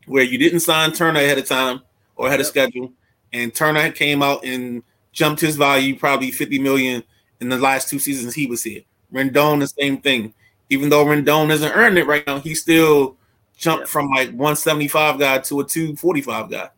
[0.07, 1.83] where you didn't sign Turner ahead of time
[2.17, 2.93] or ahead of schedule,
[3.33, 7.03] and Turner came out and jumped his value probably 50 million
[7.41, 8.83] in the last two seasons he was here.
[9.13, 10.35] Rendon, the same thing.
[10.69, 13.17] Even though Rendon hasn't earned it right now, he still
[13.57, 13.89] jumped Yep.
[13.89, 16.69] from like 175 guy to a 245 guy.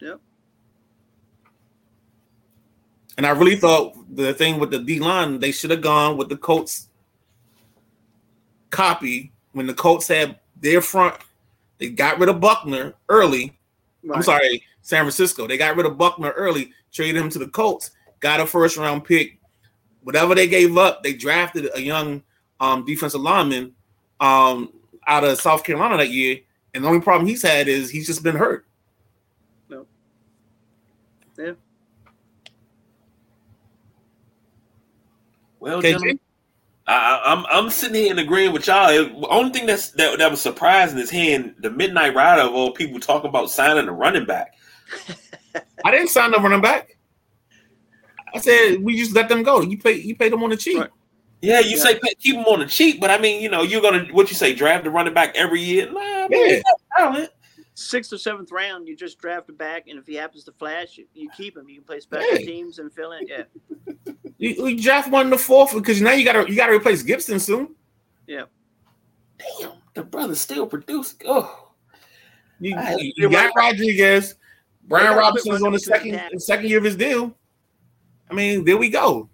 [0.00, 0.20] Yep.
[3.16, 6.28] And I really thought the thing with the D line, they should have gone with
[6.28, 6.88] the Colts
[8.70, 11.16] copy when the Colts had their front.
[11.78, 13.56] They got rid of Buckner early.
[14.12, 15.46] I'm sorry, San Francisco.
[15.46, 19.04] They got rid of Buckner early, traded him to the Colts, got a first round
[19.04, 19.38] pick.
[20.02, 22.22] Whatever they gave up, they drafted a young
[22.58, 23.74] um, defensive lineman
[24.20, 24.72] um,
[25.06, 26.38] out of South Carolina that year.
[26.72, 28.64] And the only problem he's had is he's just been hurt.
[29.68, 29.86] No.
[31.38, 31.52] Yeah.
[35.58, 35.90] Well, KJ?
[35.90, 36.20] gentlemen,
[36.86, 38.88] I, I- I'm I'm sitting here and agreeing with y'all.
[38.88, 42.72] The only thing that's that, that was surprising is hearing the midnight rider of all
[42.72, 44.54] people talk about signing a running back.
[45.84, 46.96] I didn't sign the running back.
[48.34, 49.60] I said we just let them go.
[49.60, 50.78] You pay you pay them on the cheap.
[50.78, 50.90] Right.
[51.42, 51.82] Yeah, you Yeah.
[51.82, 54.28] say pay- keep them on the cheap, but I mean, you know, you're gonna what
[54.30, 55.90] you say draft the running back every year.
[55.90, 56.46] Nah, Yeah.
[56.46, 56.62] he's
[56.96, 57.30] talent.
[57.74, 60.98] Sixth or seventh round, you just draft a back, and if he happens to flash,
[60.98, 61.66] you, you keep him.
[61.68, 62.38] You can play special Yeah.
[62.44, 63.26] teams and fill in.
[63.26, 63.44] Yeah,
[64.36, 66.72] You, you draft one in the fourth because now you got to you got to
[66.74, 67.74] replace Gibson soon.
[68.26, 68.44] yeah.
[69.60, 71.20] Damn, the brother still producing.
[71.24, 71.72] Oh,
[72.60, 74.34] You, I- you- you got Rodriguez.
[74.84, 77.34] Brian gotta Robinson's on the second the second year of his deal.
[78.30, 79.28] I mean, there we go.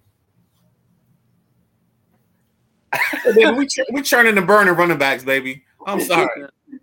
[3.57, 5.65] We ch- we churning and burning running backs, baby.
[5.87, 6.29] I'm sorry.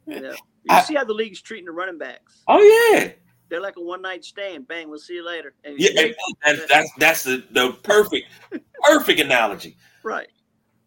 [0.05, 0.20] Yeah.
[0.20, 0.36] You
[0.70, 2.43] I- see how the league's treating the running backs?
[2.47, 2.59] oh
[2.93, 3.11] yeah,
[3.49, 4.68] They're like a one night stand.
[4.68, 5.53] Bang, we'll see you later.
[5.64, 5.89] And yeah.
[6.01, 8.28] and That's that's that's the, the perfect
[8.84, 9.78] perfect analogy.
[10.03, 10.28] right.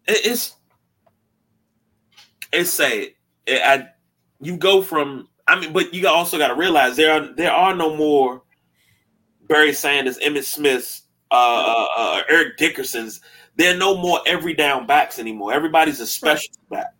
[0.07, 0.55] It- it's
[2.53, 3.07] it's sad.
[3.45, 3.89] It, I
[4.39, 7.75] you go from I mean, but you also got to realize there are there are
[7.75, 8.41] no more
[9.47, 13.21] Barry Sanders, Emmitt Smiths, uh, uh, uh, Eric Dickersons.
[13.55, 15.53] There are no more every down backs anymore.
[15.53, 16.93] Everybody's a special back.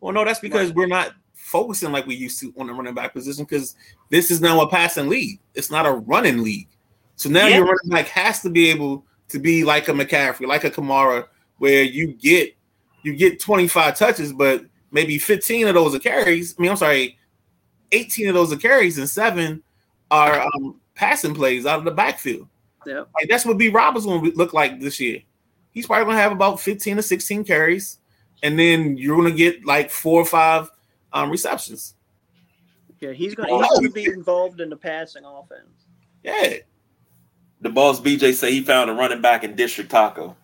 [0.00, 3.14] Well, no, that's because we're not focusing like we used to on the running back
[3.14, 3.74] position because
[4.10, 5.40] this is now a passing league.
[5.54, 6.68] It's not a running league.
[7.16, 7.56] So now Yeah.
[7.56, 11.26] your running back has to be able to be like a McCaffrey, like a Kamara,
[11.58, 12.54] where you get
[13.02, 16.54] you get 25 touches, but maybe 15 of those are carries.
[16.58, 17.17] I mean, I'm sorry,
[17.92, 19.62] 18 of those are carries and seven
[20.10, 22.48] are um, passing plays out of the backfield.
[22.86, 23.04] Yeah.
[23.14, 25.20] Like that's what B Roberts going to look like this year.
[25.72, 27.98] He's probably going to have about 15 to 16 carries,
[28.42, 30.70] and then you're going to get like four or five
[31.12, 31.94] um, receptions.
[33.00, 33.62] Yeah, he's gonna Oh.
[33.76, 35.86] gonna be involved in the passing offense.
[36.24, 36.54] Yeah,
[37.60, 40.36] The boss BJ say he found a running back in District Taco.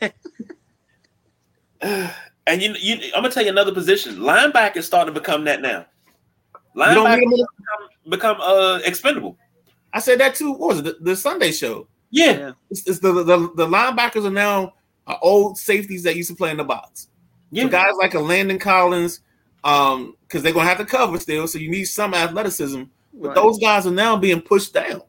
[1.80, 4.16] and you, you, I'm gonna tell you another position.
[4.16, 5.86] Linebacker is starting to become that now.
[6.78, 9.36] Linebackers become, become uh expendable.
[9.92, 10.52] I said that too.
[10.52, 11.88] What was it the, the Sunday show?
[12.10, 12.52] Yeah, yeah.
[12.70, 14.74] It's, it's the, the the linebackers are now
[15.06, 17.08] uh, old safeties that used to play in the box.
[17.50, 19.20] Yeah, so guys like a Landon Collins,
[19.64, 22.84] um, because they're gonna have to cover still, so you need some athleticism.
[23.14, 23.34] But right.
[23.34, 25.02] those guys are now being pushed down.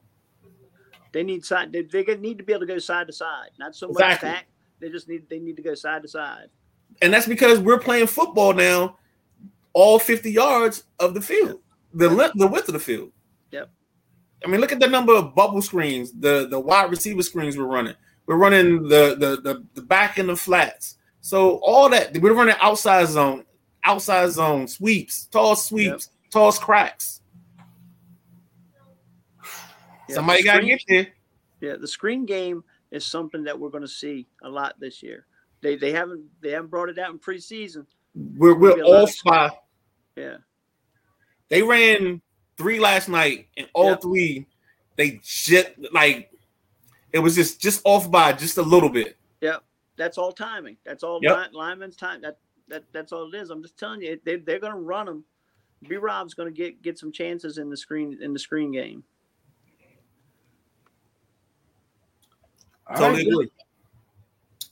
[1.12, 1.72] They need side.
[1.72, 4.30] They, they need to be able to go side to side, not so much exactly.
[4.30, 4.46] back.
[4.80, 6.48] They just need they need to go side to side.
[7.02, 8.98] And that's because we're playing football now,
[9.74, 11.60] all fifty yards of the field,
[11.94, 12.32] the right.
[12.36, 13.12] the width of the field.
[13.52, 13.70] Yep.
[14.44, 17.66] I mean, look at the number of bubble screens, the the wide receiver screens we're
[17.66, 17.96] running.
[18.26, 20.98] We're running the the the, the back and the flats.
[21.22, 23.46] So all that we're running outside zone,
[23.84, 26.32] outside zone sweeps, toss sweeps, yep.
[26.32, 27.22] toss cracks.
[30.08, 31.08] Yeah, Somebody got to get there.
[31.62, 35.26] Yeah, the screen game is something that we're going to see a lot this year.
[35.62, 37.86] They they haven't they haven't brought it out in preseason.
[38.16, 39.52] We're we're off by.
[40.16, 40.38] Yeah.
[41.50, 42.22] They ran
[42.58, 44.02] three last night, and all yep.
[44.02, 44.46] three
[45.00, 46.30] they just like
[47.14, 49.18] it was just just off by just a little bit.
[49.40, 49.64] Yep,
[49.96, 50.76] that's all timing.
[50.86, 51.38] That's all yep.
[51.38, 52.22] line, lineman's time.
[52.22, 52.38] That
[52.68, 53.50] that that's all it is.
[53.50, 55.24] I'm just telling you, they they're going to run them.
[55.88, 59.06] B Rob's going to get get some chances in the screen in the screen game.
[62.98, 63.52] Totally agree.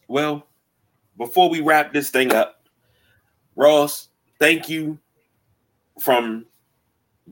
[0.10, 0.46] Well,
[1.18, 2.57] before we wrap this thing up,
[3.58, 5.00] Ross, thank you
[6.00, 6.46] from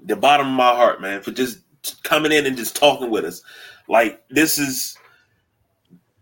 [0.04, 1.60] the bottom of my heart, man, for just
[2.04, 3.42] coming in and just talking with us.
[3.88, 4.98] Like this is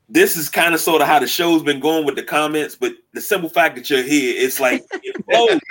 [0.09, 2.93] this is kind of sort of how the show's been going with the comments, but
[3.13, 5.61] the simple fact that you're here, it's like it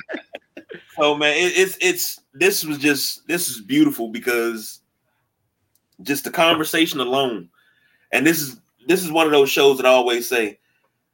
[0.99, 4.81] so man, it, it's it's this was just this is beautiful because
[6.03, 7.51] just the conversation alone,
[8.13, 8.59] and this is
[8.89, 10.59] this is one of those shows that I always say,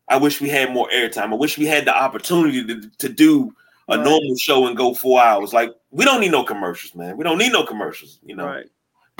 [0.08, 1.32] I wish we had more airtime.
[1.32, 3.54] I wish we had the opportunity to, to do
[3.88, 4.04] a right.
[4.04, 5.52] normal show and go four hours.
[5.52, 7.16] Like we don't need no commercials, man.
[7.16, 8.46] We don't need no commercials, you know.
[8.46, 8.66] Right.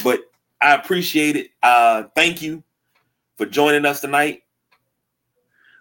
[0.02, 0.20] But
[0.60, 1.50] I appreciate it.
[1.62, 2.62] Uh thank you
[3.36, 4.42] for joining us tonight.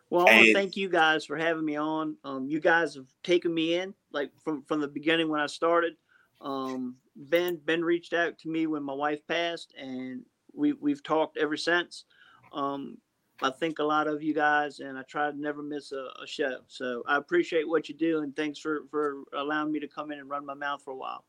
[0.10, 2.16] Well, I want to thank you guys for having me on.
[2.24, 5.96] Um, you guys have taken me in like from from the beginning when I started.
[6.40, 11.38] Um, Ben Ben reached out to me when my wife passed, and we we've talked
[11.38, 12.06] ever since.
[12.54, 12.98] Um,
[13.42, 16.28] I think a lot of you guys, and I try to never miss a, a,
[16.28, 16.58] show.
[16.68, 20.20] So I appreciate what you do, and thanks for for allowing me to come in
[20.20, 21.24] and run my mouth for a while.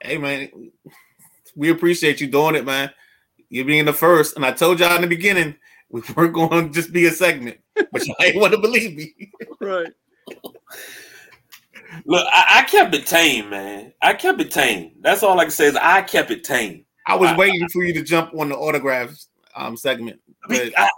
[0.00, 0.70] Hey man,
[1.56, 2.90] we appreciate you doing it, man.
[3.48, 5.56] You being the first, and I told y'all in the beginning
[5.88, 9.30] we weren't going to just be a segment, but y'all ain't want to believe me.
[9.60, 9.92] right.
[12.04, 13.92] Look, I, I, kept it tame, man.
[14.02, 14.96] I kept it tame.
[15.00, 16.84] That's all I can say is I kept it tame.
[17.06, 20.20] I was I, waiting for you to jump on the autographs um segment.
[20.48, 20.88] But I, I,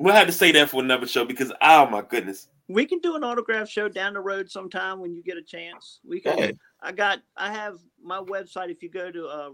[0.00, 2.48] we'll have to say that for another show because oh my goodness.
[2.68, 6.00] We can do an autograph show down the road sometime when you get a chance.
[6.08, 6.38] We can.
[6.38, 6.52] Yeah.
[6.80, 7.18] I got.
[7.36, 8.70] I have my website.
[8.70, 9.50] If you go to uh,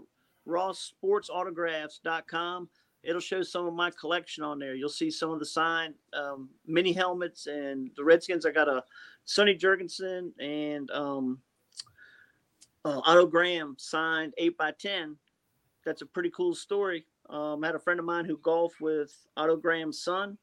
[0.47, 2.69] rawsportsautographs.com,
[3.03, 4.75] it'll show some of my collection on there.
[4.75, 8.45] You'll see some of the signed um, mini helmets and the Redskins.
[8.45, 8.83] I got a
[9.25, 11.39] Sonny Jurgensen and um,
[12.85, 15.17] uh, Otto Graham signed eight by ten.
[15.83, 17.07] That's a pretty cool story.
[17.29, 20.37] Um, I had a friend of mine who golfed with Otto Graham's son,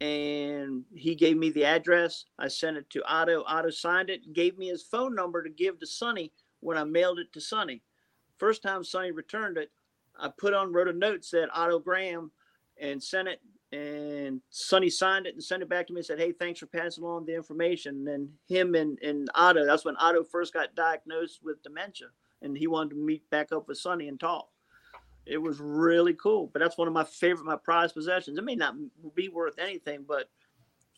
[0.00, 2.24] and he gave me the address.
[2.38, 3.44] I sent it to Otto.
[3.46, 7.18] Otto signed it, gave me his phone number to give to Sonny when I mailed
[7.18, 7.82] it to Sonny.
[8.38, 9.70] First time Sonny returned it,
[10.18, 12.30] I put on, wrote a note, said Otto Graham,
[12.80, 13.40] and sent it.
[13.72, 16.66] And Sonny signed it and sent it back to me and said, Hey, thanks for
[16.66, 17.96] passing along the information.
[17.96, 22.08] And then him and, and Otto, that's when Otto first got diagnosed with dementia.
[22.42, 24.48] And he wanted to meet back up with Sonny and talk.
[25.26, 26.48] It was really cool.
[26.52, 28.38] But that's one of my favorite, my prized possessions.
[28.38, 28.74] It may not
[29.14, 30.30] be worth anything, but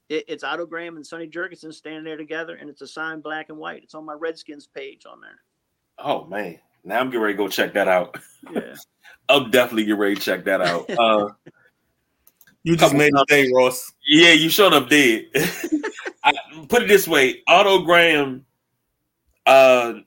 [0.08, 3.48] it, it's Otto Graham and Sonny Jurgensen standing there together, and it's a signed black
[3.48, 3.82] and white.
[3.82, 5.40] It's on my Redskins page on there.
[5.98, 8.18] Oh man, now I'm getting ready to go check that out.
[8.52, 8.74] Yeah,
[9.28, 10.90] I'm definitely getting ready to check that out.
[10.98, 11.28] Uh,
[12.64, 13.92] you just made the day, Ross.
[14.06, 15.26] Yeah, you showed up dead.
[16.24, 16.34] I,
[16.68, 18.44] put it this way, Otto Graham.
[19.46, 20.00] Uh,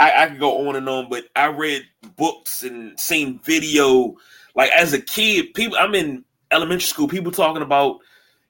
[0.00, 1.84] I, I could go on and on, but I read
[2.16, 4.16] books and seen video.
[4.54, 7.98] Like as a kid, people I'm in elementary school, people talking about,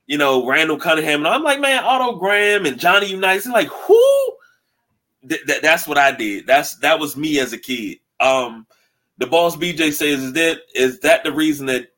[0.06, 1.26] you know, Randall Cunningham.
[1.26, 3.48] And I'm like, man, Otto Graham and Johnny Unitas.
[3.48, 4.32] Like, who?
[5.28, 6.46] Th- th- that's what I did.
[6.46, 7.98] That's that was me as a kid.
[8.20, 8.66] Um,
[9.18, 11.92] the boss BJ says, is that is that the reason that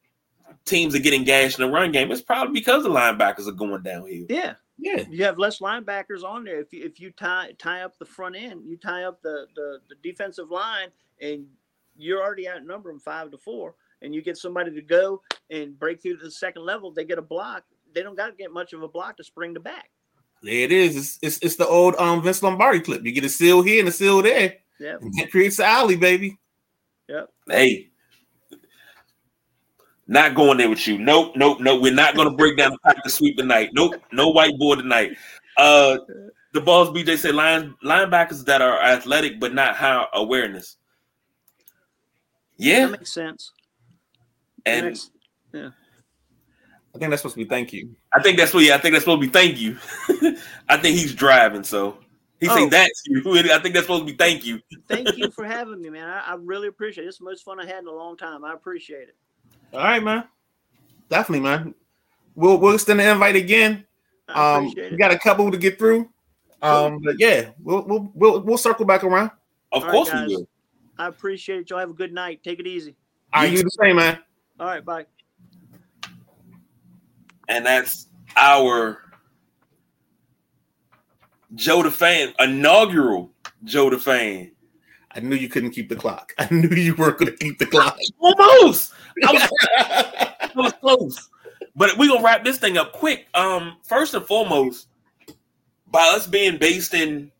[0.64, 2.10] teams are getting gashed in the run game?
[2.10, 4.26] It's probably because the linebackers are going downhill.
[4.30, 4.54] Yeah.
[4.82, 6.60] Yeah, you have less linebackers on there.
[6.60, 9.78] If you if you tie tie up the front end, you tie up the the,
[9.88, 10.88] the defensive line,
[11.20, 11.46] and
[11.96, 16.16] you're already outnumbering five to four, and you get somebody to go and break through
[16.16, 17.62] to the second level, they get a block.
[17.94, 19.90] They don't got to get much of a block to spring the back.
[20.42, 20.96] There it is.
[20.96, 23.04] It's, it's, it's the old um Vince Lombardi clip.
[23.04, 24.56] You get a seal here and a seal there.
[24.80, 24.96] Yeah.
[25.00, 26.38] And creates the alley, baby.
[27.08, 27.28] Yep.
[27.46, 27.91] Hey,
[30.08, 30.98] not going there with you.
[30.98, 31.80] Nope, nope, nope.
[31.82, 33.70] We're not going to break down the practice sweep tonight.
[33.72, 35.16] Nope, no whiteboard tonight.
[35.56, 35.98] Uh,
[36.52, 40.76] the balls BJ said line, linebackers that are athletic but not high awareness.
[42.56, 43.52] Yeah, That makes sense.
[44.66, 45.10] and Makes-
[45.54, 47.96] I think that's supposed to be thank you.
[48.12, 48.64] I think that's what.
[48.64, 49.78] Yeah, I think that's supposed to be thank you.
[50.68, 51.96] I think he's driving, so
[52.38, 52.54] he Oh.
[52.54, 53.22] saying that's you.
[53.38, 54.60] I think that's supposed to be thank you.
[54.88, 56.06] Thank you for having me, man.
[56.10, 57.08] I, I really appreciate it.
[57.08, 58.44] It's the most fun I had in a long time.
[58.44, 59.16] I appreciate it.
[59.72, 60.24] All right, man.
[61.08, 61.74] Definitely, man.
[62.34, 63.84] We'll we'll extend the invite again.
[64.28, 66.08] Um, we got a couple to get through.
[66.62, 69.30] Um, but yeah, we'll we'll we'll, we'll circle back around.
[69.72, 70.28] Of All right, course guys.
[70.28, 70.48] we will.
[70.98, 71.70] I appreciate it.
[71.70, 72.42] Y'all have a good night.
[72.44, 72.96] Take it easy.
[73.32, 74.18] Are you the same, man?
[74.60, 75.06] All right, bye.
[77.48, 78.06] and that's
[78.36, 79.02] our
[81.54, 83.30] Joe the Fan inaugural
[83.64, 84.52] Joe the Fan.
[85.14, 86.32] I knew you couldn't keep the clock.
[86.38, 87.98] I knew you weren't going to keep the clock.
[88.20, 88.92] Almost,
[89.26, 91.28] I was, I was close.
[91.74, 93.28] But we're gonna wrap this thing up quick.
[93.34, 94.88] Um, first and foremost,
[95.86, 97.30] by us being based in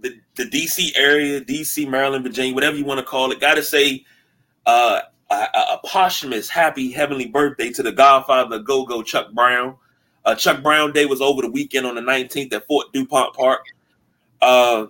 [0.00, 4.04] the, the DC area, DC, Maryland, Virginia, whatever you want to call it, gotta say
[4.66, 5.00] uh,
[5.30, 9.76] a, a posthumous happy heavenly birthday to the Godfather Go Go Chuck Brown.
[10.26, 13.64] Uh, Chuck Brown Day was over the weekend on the 19th at Fort DuPont Park.
[14.42, 14.86] Uh,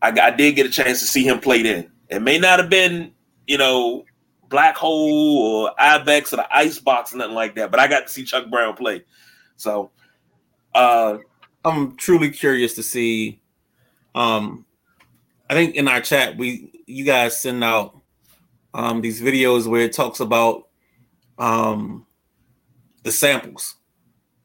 [0.00, 1.90] I, I did get a chance to see him play then.
[2.08, 3.12] It may not have been,
[3.46, 4.04] you know,
[4.48, 8.12] Black Hole or Ibex or the Icebox or nothing like that, but I got to
[8.12, 9.04] see Chuck Brown play.
[9.56, 9.90] So,
[10.74, 11.18] uh,
[11.64, 13.40] I'm truly curious to see.
[14.14, 14.64] Um,
[15.50, 18.00] I think in our chat we you guys send out
[18.74, 20.68] um these videos where it talks about
[21.38, 22.06] um
[23.02, 23.76] the samples,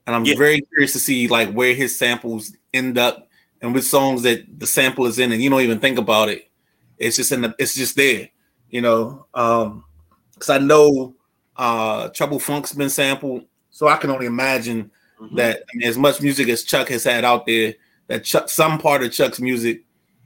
[0.06, 0.36] and I'm Yeah.
[0.36, 3.30] very curious to see like where his samples end up
[3.62, 6.50] and which songs that the sample is in, and you don't even think about it.
[6.98, 8.30] It's just in the it's just there,
[8.70, 9.26] you know.
[9.34, 9.86] Um,
[10.34, 11.16] because I know
[11.58, 14.92] uh Trouble Funk's been sampled, so I can only imagine
[15.36, 17.76] that I mean, as much music as Chuck has had out there,
[18.08, 19.84] that Chuck some part of Chuck's music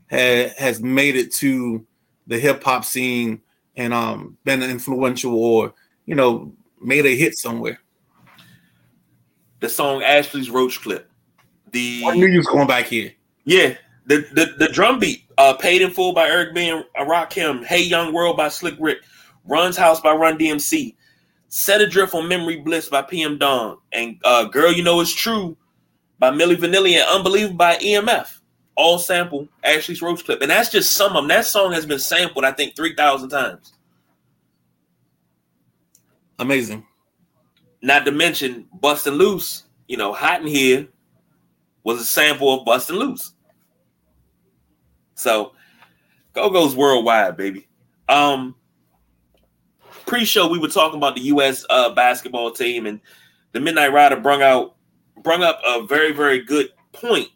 [0.09, 1.85] ha, has made it to
[2.25, 3.41] the hip hop scene
[3.75, 5.73] and um been influential or
[6.05, 6.51] you know
[6.81, 7.79] made a hit somewhere.
[9.59, 11.09] the song Ashley's Roach Clip.
[11.71, 13.11] The I knew you was going back here.
[13.45, 16.69] Yeah, the the, the drum beat, uh, "Paid in Full" by Eric B.
[16.69, 18.99] and Rakim, "Hey Young World" by Slick Rick,
[19.47, 20.95] "Run's House" by Run DMC,
[21.47, 25.57] "Set Adrift on Memory Bliss" by PM Dawn, and uh, "Girl You Know It's True"
[26.19, 28.39] by Milli Vanilli and "Unbelievable" by EMF.
[28.75, 31.27] All sample Ashley's Roach Clip, and that's just some of them.
[31.27, 33.73] That song has been sampled, I think, three thousand times.
[36.39, 36.85] Amazing.
[37.81, 40.87] Not to mention "Bustin' Loose." You know, "Hot in Here"
[41.83, 43.33] was a sample of "Bustin' Loose."
[45.15, 45.53] So,
[46.33, 47.67] Go Go's worldwide, baby.
[48.07, 48.53] Um,
[50.07, 51.65] pre-show we were talking about the U.S.
[51.69, 52.99] Uh, basketball team, and
[53.51, 54.75] the Midnight Rider brung out
[55.21, 57.27] brung up a very very good point,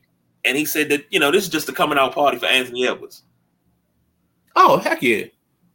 [0.43, 2.87] and he said that you know this is just a coming out party for Anthony
[2.87, 3.23] Edwards.
[4.55, 5.25] Oh heck yeah!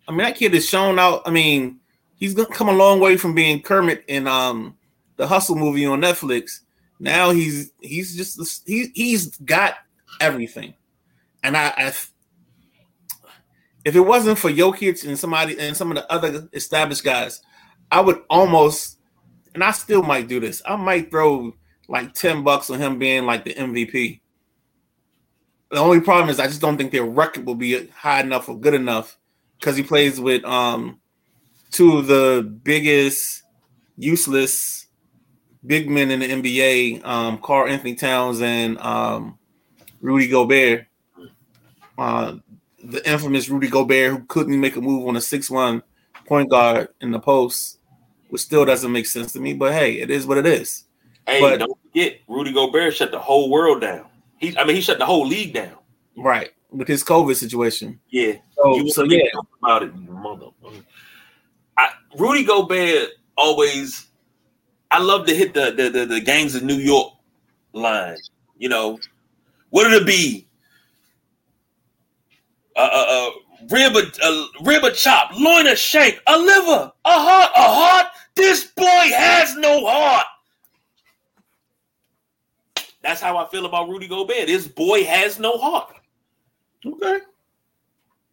[0.08, 1.22] I mean that kid is shown out.
[1.24, 1.78] I mean
[2.16, 4.76] he's come a long way from being Kermit in um
[5.16, 6.60] the Hustle movie on Netflix.
[6.98, 9.74] Now he's he's just he he's got
[10.20, 10.74] everything,
[11.42, 11.94] and I, I
[13.86, 17.40] if it wasn't for Jokic and somebody and some of the other established guys,
[17.92, 18.98] I would almost,
[19.54, 20.60] and I still might do this.
[20.66, 21.54] I might throw
[21.86, 24.18] like ten bucks on him being like the MVP.
[25.70, 28.58] The only problem is I just don't think their record will be high enough or
[28.58, 29.16] good enough
[29.60, 30.98] because he plays with um
[31.70, 33.44] two of the biggest
[33.96, 34.88] useless
[35.64, 39.38] big men in the NBA, um, Karl-Anthony Towns and um,
[40.00, 40.86] Rudy Gobert.
[41.96, 42.36] Uh,
[42.90, 45.82] the infamous Rudy Gobert who couldn't make a move on a six-one
[46.26, 47.78] point guard in the post,
[48.28, 49.54] which still doesn't make sense to me.
[49.54, 50.84] But hey, it is what it is.
[51.26, 54.06] Hey, But- don't forget Rudy Gobert shut the whole world down.
[54.38, 55.76] He, I mean, he shut the whole league down.
[56.16, 56.50] Right.
[56.70, 57.98] With his COVID situation.
[58.10, 59.22] Yeah, So, You so yeah,
[59.62, 60.46] about it, mother.
[61.78, 64.06] I, Rudy Gobert always.
[64.90, 67.12] I love to hit the, the the the gangs of New York
[67.72, 68.16] line.
[68.58, 68.98] You know,
[69.70, 70.45] what did it be?
[72.76, 73.30] Uh, uh, uh
[73.70, 78.06] rib a, a rib a chop, loin a shank, a liver, a heart, a heart.
[78.34, 80.26] This boy has no heart.
[83.02, 84.48] That's how I feel about Rudy Gobert.
[84.48, 85.94] This boy has no heart.
[86.84, 87.18] Okay.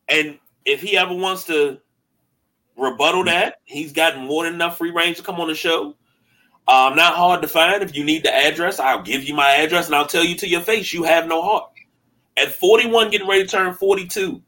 [0.10, 1.80] And if he ever wants to
[2.76, 5.96] rebuttal that, he's got more than enough free range to come on the show.
[6.68, 7.84] Um, not hard to find.
[7.84, 10.48] If you need the address, I'll give you my address and I'll tell you to
[10.48, 11.73] your face you have no heart.
[12.38, 14.42] At 41, getting ready to turn 42,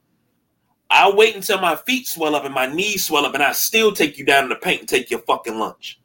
[0.89, 3.91] I'll wait until my feet swell up and my knees swell up, and I still
[3.91, 5.99] take you down in the paint and take your fucking lunch.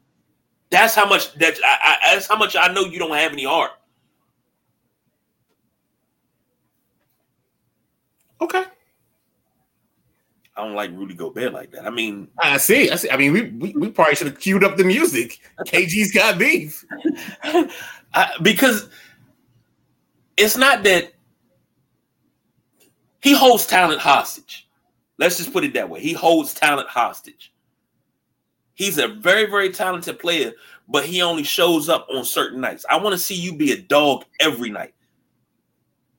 [0.71, 3.45] That's how much that I, I, that's how much I know you don't have any
[3.45, 3.73] heart.
[8.41, 8.65] Okay.
[10.57, 11.87] I don't like Rudy Gobert like that.
[11.87, 12.91] I mean, I see.
[12.91, 13.11] I see.
[13.11, 15.39] I mean, we we, we probably should have queued up the music.
[15.67, 16.85] KG's got beef.
[18.15, 18.89] I, because
[20.37, 21.13] it's not that
[23.21, 24.69] he holds talent hostage.
[25.19, 26.01] Let's just put it that way.
[26.01, 27.53] He holds talent hostage.
[28.75, 30.53] He's a very, very talented player,
[30.89, 32.87] but he only shows up on certain nights.
[32.89, 34.95] I want to see you be a dog every night.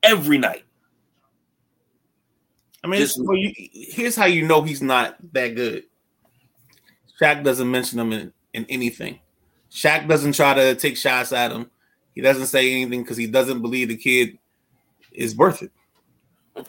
[0.04, 0.64] Every night.
[2.84, 5.86] I mean, Just, well, you, here's how you know he's not that good.
[7.20, 9.20] Shaq doesn't mention him in, in anything.
[9.72, 11.70] Shaq doesn't try to take shots at him.
[12.14, 14.38] He doesn't say anything because he doesn't believe the kid
[15.12, 15.72] is worth it.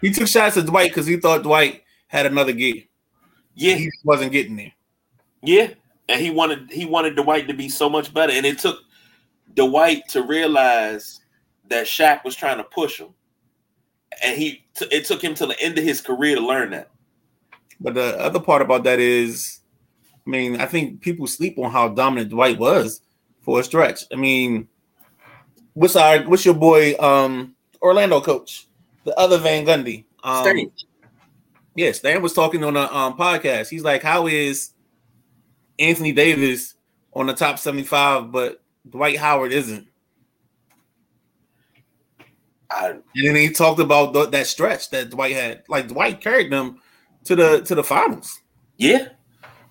[0.00, 2.88] he took shots at Dwight because he thought Dwight had another gig.
[3.54, 4.72] Yeah, he wasn't getting there.
[5.42, 5.70] Yeah,
[6.08, 8.78] and he wanted he wanted Dwight to be so much better, and it took
[9.54, 11.20] Dwight to realize
[11.68, 13.08] that Shaq was trying to push him,
[14.22, 16.90] and he t- it took him to the end of his career to learn that.
[17.80, 19.60] But the other part about that is,
[20.26, 23.00] I mean, I think people sleep on how dominant Dwight was
[23.42, 24.04] for a stretch.
[24.12, 24.68] I mean,
[25.74, 28.66] what's our what's your boy um Orlando coach,
[29.04, 30.04] the other Van Gundy?
[30.22, 30.72] Um, Stan.
[31.76, 33.68] Yeah, Stan was talking on a um, podcast.
[33.68, 34.70] He's like, "How is
[35.78, 36.74] Anthony Davis
[37.12, 39.86] on the top seventy-five, but Dwight Howard isn't?"
[42.70, 45.64] I, and then he talked about the, that stretch that Dwight had.
[45.68, 46.80] Like Dwight carried them
[47.24, 48.40] to the to the finals.
[48.78, 49.08] Yeah,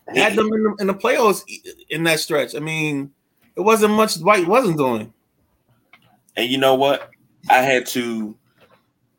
[0.08, 1.44] had them in the, in the playoffs
[1.90, 2.54] in that stretch.
[2.56, 3.12] I mean,
[3.56, 5.14] it wasn't much Dwight wasn't doing.
[6.36, 7.12] And you know what?
[7.50, 8.36] I had to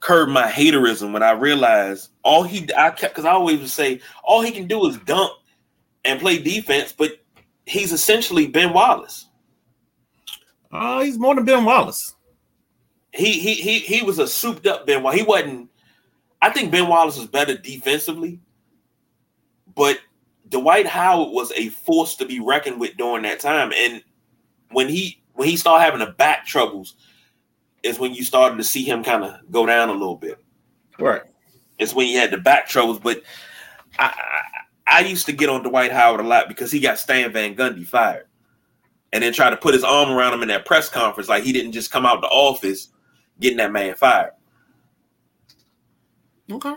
[0.01, 4.01] curb my haterism when I realized all he I kept because I always would say
[4.23, 5.33] all he can do is dunk
[6.05, 7.13] and play defense, but
[7.67, 9.29] he's essentially Ben Wallace.
[10.71, 12.15] Uh, he's more than Ben Wallace
[13.15, 15.21] he he he he was a souped up Ben Wallace.
[15.21, 15.71] He wasn't.
[16.43, 18.41] I think Ben Wallace was better defensively,
[19.75, 19.99] but
[20.49, 23.73] Dwight Howard was a force to be reckoned with during that time.
[23.75, 24.03] And
[24.73, 26.97] when he when he started having the back troubles,
[27.83, 30.39] is when you started to see him kind of go down a little bit.
[30.99, 31.23] Right.
[31.79, 32.99] It's when he had the back troubles.
[32.99, 33.23] But
[33.99, 34.15] I,
[34.87, 37.55] I, I used to get on Dwight Howard a lot because he got Stan Van
[37.55, 38.27] Gundy fired,
[39.13, 41.53] and then try to put his arm around him in that press conference like he
[41.53, 42.89] didn't just come out the office
[43.41, 44.33] getting that man fired.
[46.51, 46.75] Okay.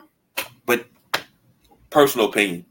[0.66, 0.88] But
[1.90, 2.66] personal opinion.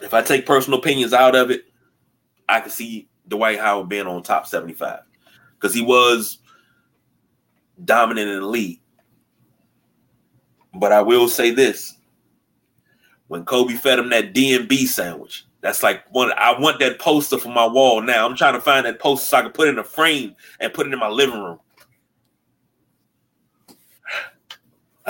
[0.00, 1.64] If I take personal opinions out of it,
[2.48, 5.00] I can see Dwight Howard being on top 75
[5.54, 6.38] because he was
[7.84, 8.80] dominant in the league.
[10.74, 11.96] But I will say this
[13.28, 16.32] when Kobe fed him that D&B sandwich, that's like one.
[16.36, 18.26] I want that poster for my wall now.
[18.26, 20.72] I'm trying to find that poster so I can put it in a frame and
[20.72, 21.58] put it in my living room.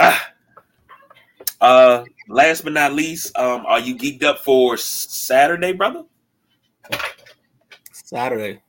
[0.01, 0.33] Ah.
[1.61, 6.05] Uh, last but not least, um, are you geeked up for Saturday, brother?
[8.09, 8.63] Saturday.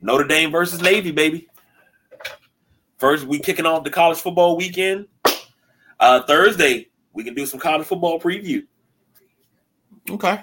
[0.00, 1.46] Notre Dame versus Navy, baby.
[2.96, 5.06] First, we kicking off the college football weekend.
[6.00, 8.64] Uh, Thursday, we can do some college football preview.
[10.08, 10.42] Okay.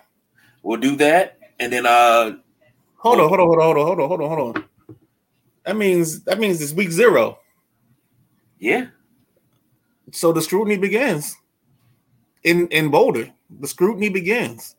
[0.61, 2.37] We'll do that, and then uh,
[2.97, 4.65] hold on, hold on, hold on, hold on, hold on, hold on, hold on.
[5.65, 7.39] That means that means it's week zero.
[8.59, 8.87] Yeah.
[10.11, 11.35] So the scrutiny begins
[12.43, 13.31] in in Boulder.
[13.59, 14.74] The scrutiny begins.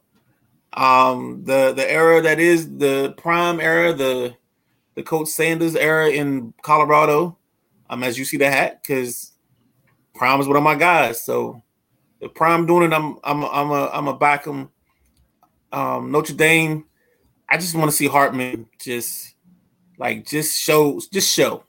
[0.77, 4.37] Um, the the era that is the prime era, the
[4.95, 7.39] the Coach Sanders era in Colorado.
[7.89, 9.33] Um, as you see the hat, because
[10.15, 11.23] Prime is one of my guys.
[11.23, 11.63] So
[12.21, 14.71] the Prime doing it, I'm I'm I'm a I'm a back him.
[15.73, 16.85] Um, Notre Dame.
[17.49, 19.35] I just want to see Hartman just
[19.99, 21.65] like just show just show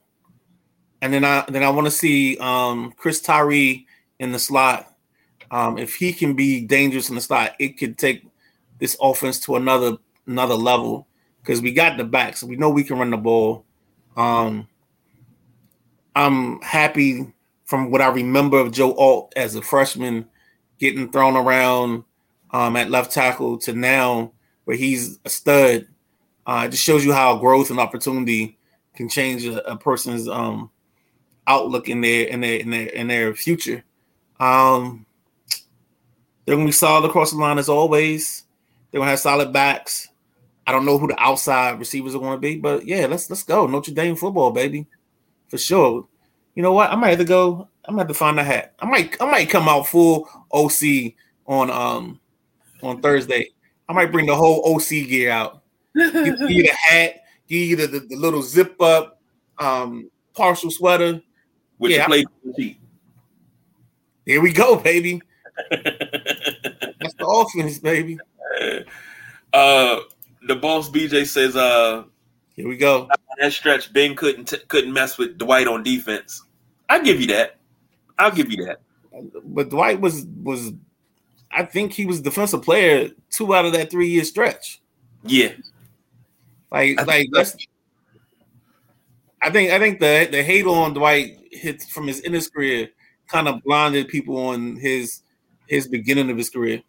[1.01, 3.87] and then I then I want to see um, Chris Tyree
[4.19, 4.93] in the slot.
[5.51, 8.25] Um, if he can be dangerous in the slot, it could take
[8.79, 11.07] this offense to another another level
[11.41, 13.65] because we got the back, so we know we can run the ball.
[14.15, 14.67] Um,
[16.15, 17.31] I'm happy
[17.65, 20.27] from what I remember of Joe Alt as a freshman
[20.79, 22.03] getting thrown around
[22.51, 24.31] um, at left tackle to now
[24.65, 25.87] where he's a stud.
[26.45, 28.57] Uh, it just shows you how growth and opportunity
[28.95, 30.71] can change a, a person's um,
[31.45, 33.83] outlook in their in their in their in their future.
[34.39, 35.05] Um,
[36.45, 38.43] they're gonna be solid across the line as always.
[38.97, 40.07] They're gonna have solid backs.
[40.65, 43.67] I don't know who the outside receivers are gonna be, but yeah, let's let's go
[43.67, 44.87] Notre Dame football, baby,
[45.49, 46.07] for sure.
[46.55, 46.89] You know what?
[46.89, 47.67] I might have to go.
[47.87, 48.73] I might have to find a hat.
[48.79, 51.13] I might I might come out full OC
[51.45, 52.19] on um
[52.81, 53.51] on Thursday.
[53.87, 55.61] I might bring the whole OC gear out.
[55.95, 57.17] Give you the hat,
[57.47, 59.21] give you the, the, the little zip up
[59.59, 61.21] um partial sweater.
[61.77, 62.23] With Yeah, your
[62.55, 62.79] play
[64.25, 65.21] Here we go, baby.
[65.69, 68.17] That's the offense, baby.
[69.53, 69.99] Uh,
[70.47, 72.03] the boss BJ says, uh,
[72.55, 73.09] Here we go.
[73.39, 76.43] that stretch Ben couldn't t- couldn't mess with Dwight on defense.
[76.89, 77.57] I give you that.
[78.17, 78.81] I'll give you that.
[79.43, 80.71] But Dwight was was
[81.51, 84.81] I think he was defensive player two out of that three year stretch.
[85.23, 85.53] Yeah,
[86.71, 87.55] Like I like think that's
[89.41, 92.89] I think I think the the hate on Dwight hits from his in his career
[93.27, 95.21] kind of blinded people on his
[95.67, 96.81] his beginning of his career.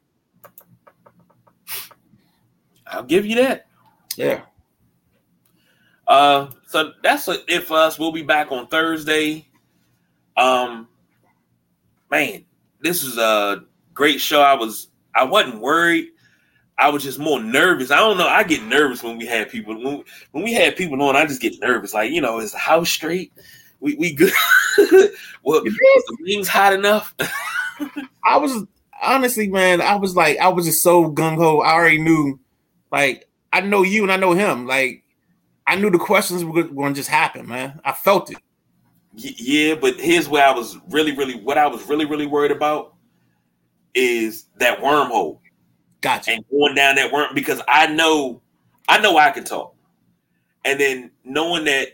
[2.91, 3.67] I'll give you that.
[4.17, 4.43] Yeah.
[6.07, 7.99] Uh, so that's it for us.
[7.99, 9.47] We'll be back on Thursday.
[10.37, 10.89] Um,
[12.11, 12.45] man,
[12.81, 14.41] this is a great show.
[14.41, 16.09] I was I wasn't worried.
[16.79, 17.91] I was just more nervous.
[17.91, 18.29] I don't know.
[18.29, 21.17] I get nervous when we have people when, when we have people on.
[21.17, 21.93] I just get nervous.
[21.93, 23.33] Like you know, is the house straight?
[23.81, 24.33] We we good?
[25.43, 27.15] well, is the wings hot enough?
[28.25, 28.65] I was
[29.03, 31.61] honestly, man, I was like, I was just so gung ho.
[31.61, 32.39] I already knew,
[32.91, 34.67] like, I know you and I know him.
[34.67, 35.05] Like,
[35.67, 37.81] I knew the questions were going to just happen, man.
[37.85, 38.39] I felt it.
[39.15, 42.95] Yeah, but here's where I was really, really what I was really, really worried about
[43.95, 45.41] is that wormhole
[46.01, 46.31] Gotcha.
[46.33, 48.41] and going down that worm because I know
[48.89, 49.75] I know I can talk.
[50.65, 51.89] And then knowing that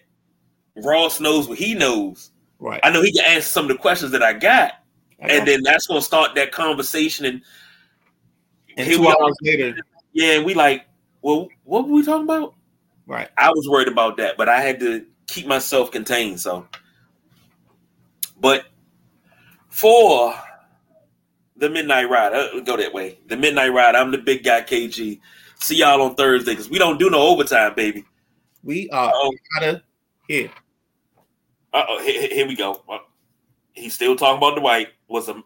[0.76, 2.80] Ross knows what he knows, Right.
[2.82, 4.72] I know he can answer some of the questions that I got.
[5.18, 7.42] And then that's gonna start that conversation and
[8.76, 9.76] and two hours later,
[10.14, 10.86] yeah, we like,
[11.20, 12.54] well, what were we talking about?
[13.06, 13.28] right.
[13.36, 16.40] I was worried about that, but I had to keep myself contained.
[16.40, 16.66] So,
[18.40, 18.64] but
[19.68, 20.34] for
[21.56, 23.18] the midnight ride, uh, go that way.
[23.28, 23.94] The midnight ride.
[23.94, 25.20] I'm the big guy, KG.
[25.60, 28.04] See y'all on Thursday because we don't do no overtime, baby.
[28.62, 29.82] We are Oh, out of
[30.28, 30.50] here.
[31.72, 32.82] uh oh, here, here we go.
[32.88, 32.98] Uh,
[33.74, 34.88] He's still talking about Dwight.
[35.08, 35.42] Was the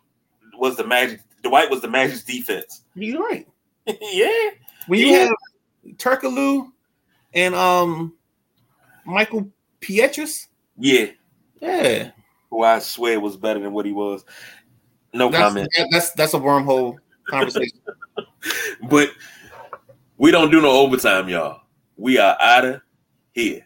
[0.55, 1.21] was the magic?
[1.43, 2.83] Dwight was the Magic's defense.
[2.95, 3.47] You're right.
[4.01, 4.51] yeah,
[4.87, 5.19] When you Yeah.
[5.27, 6.71] have Turkoglu
[7.35, 8.15] and um
[9.05, 9.51] Michael
[9.81, 11.07] Pietrus, yeah.
[11.61, 12.11] yeah,
[12.51, 14.25] Who I swear was better than what he was.
[15.15, 15.69] No that's, comment.
[15.91, 16.99] that's that's a wormhole
[17.29, 17.79] conversation.
[18.89, 19.11] But
[20.17, 21.63] we don't do no overtime, y'all.
[21.97, 22.81] We are out of
[23.33, 23.65] here.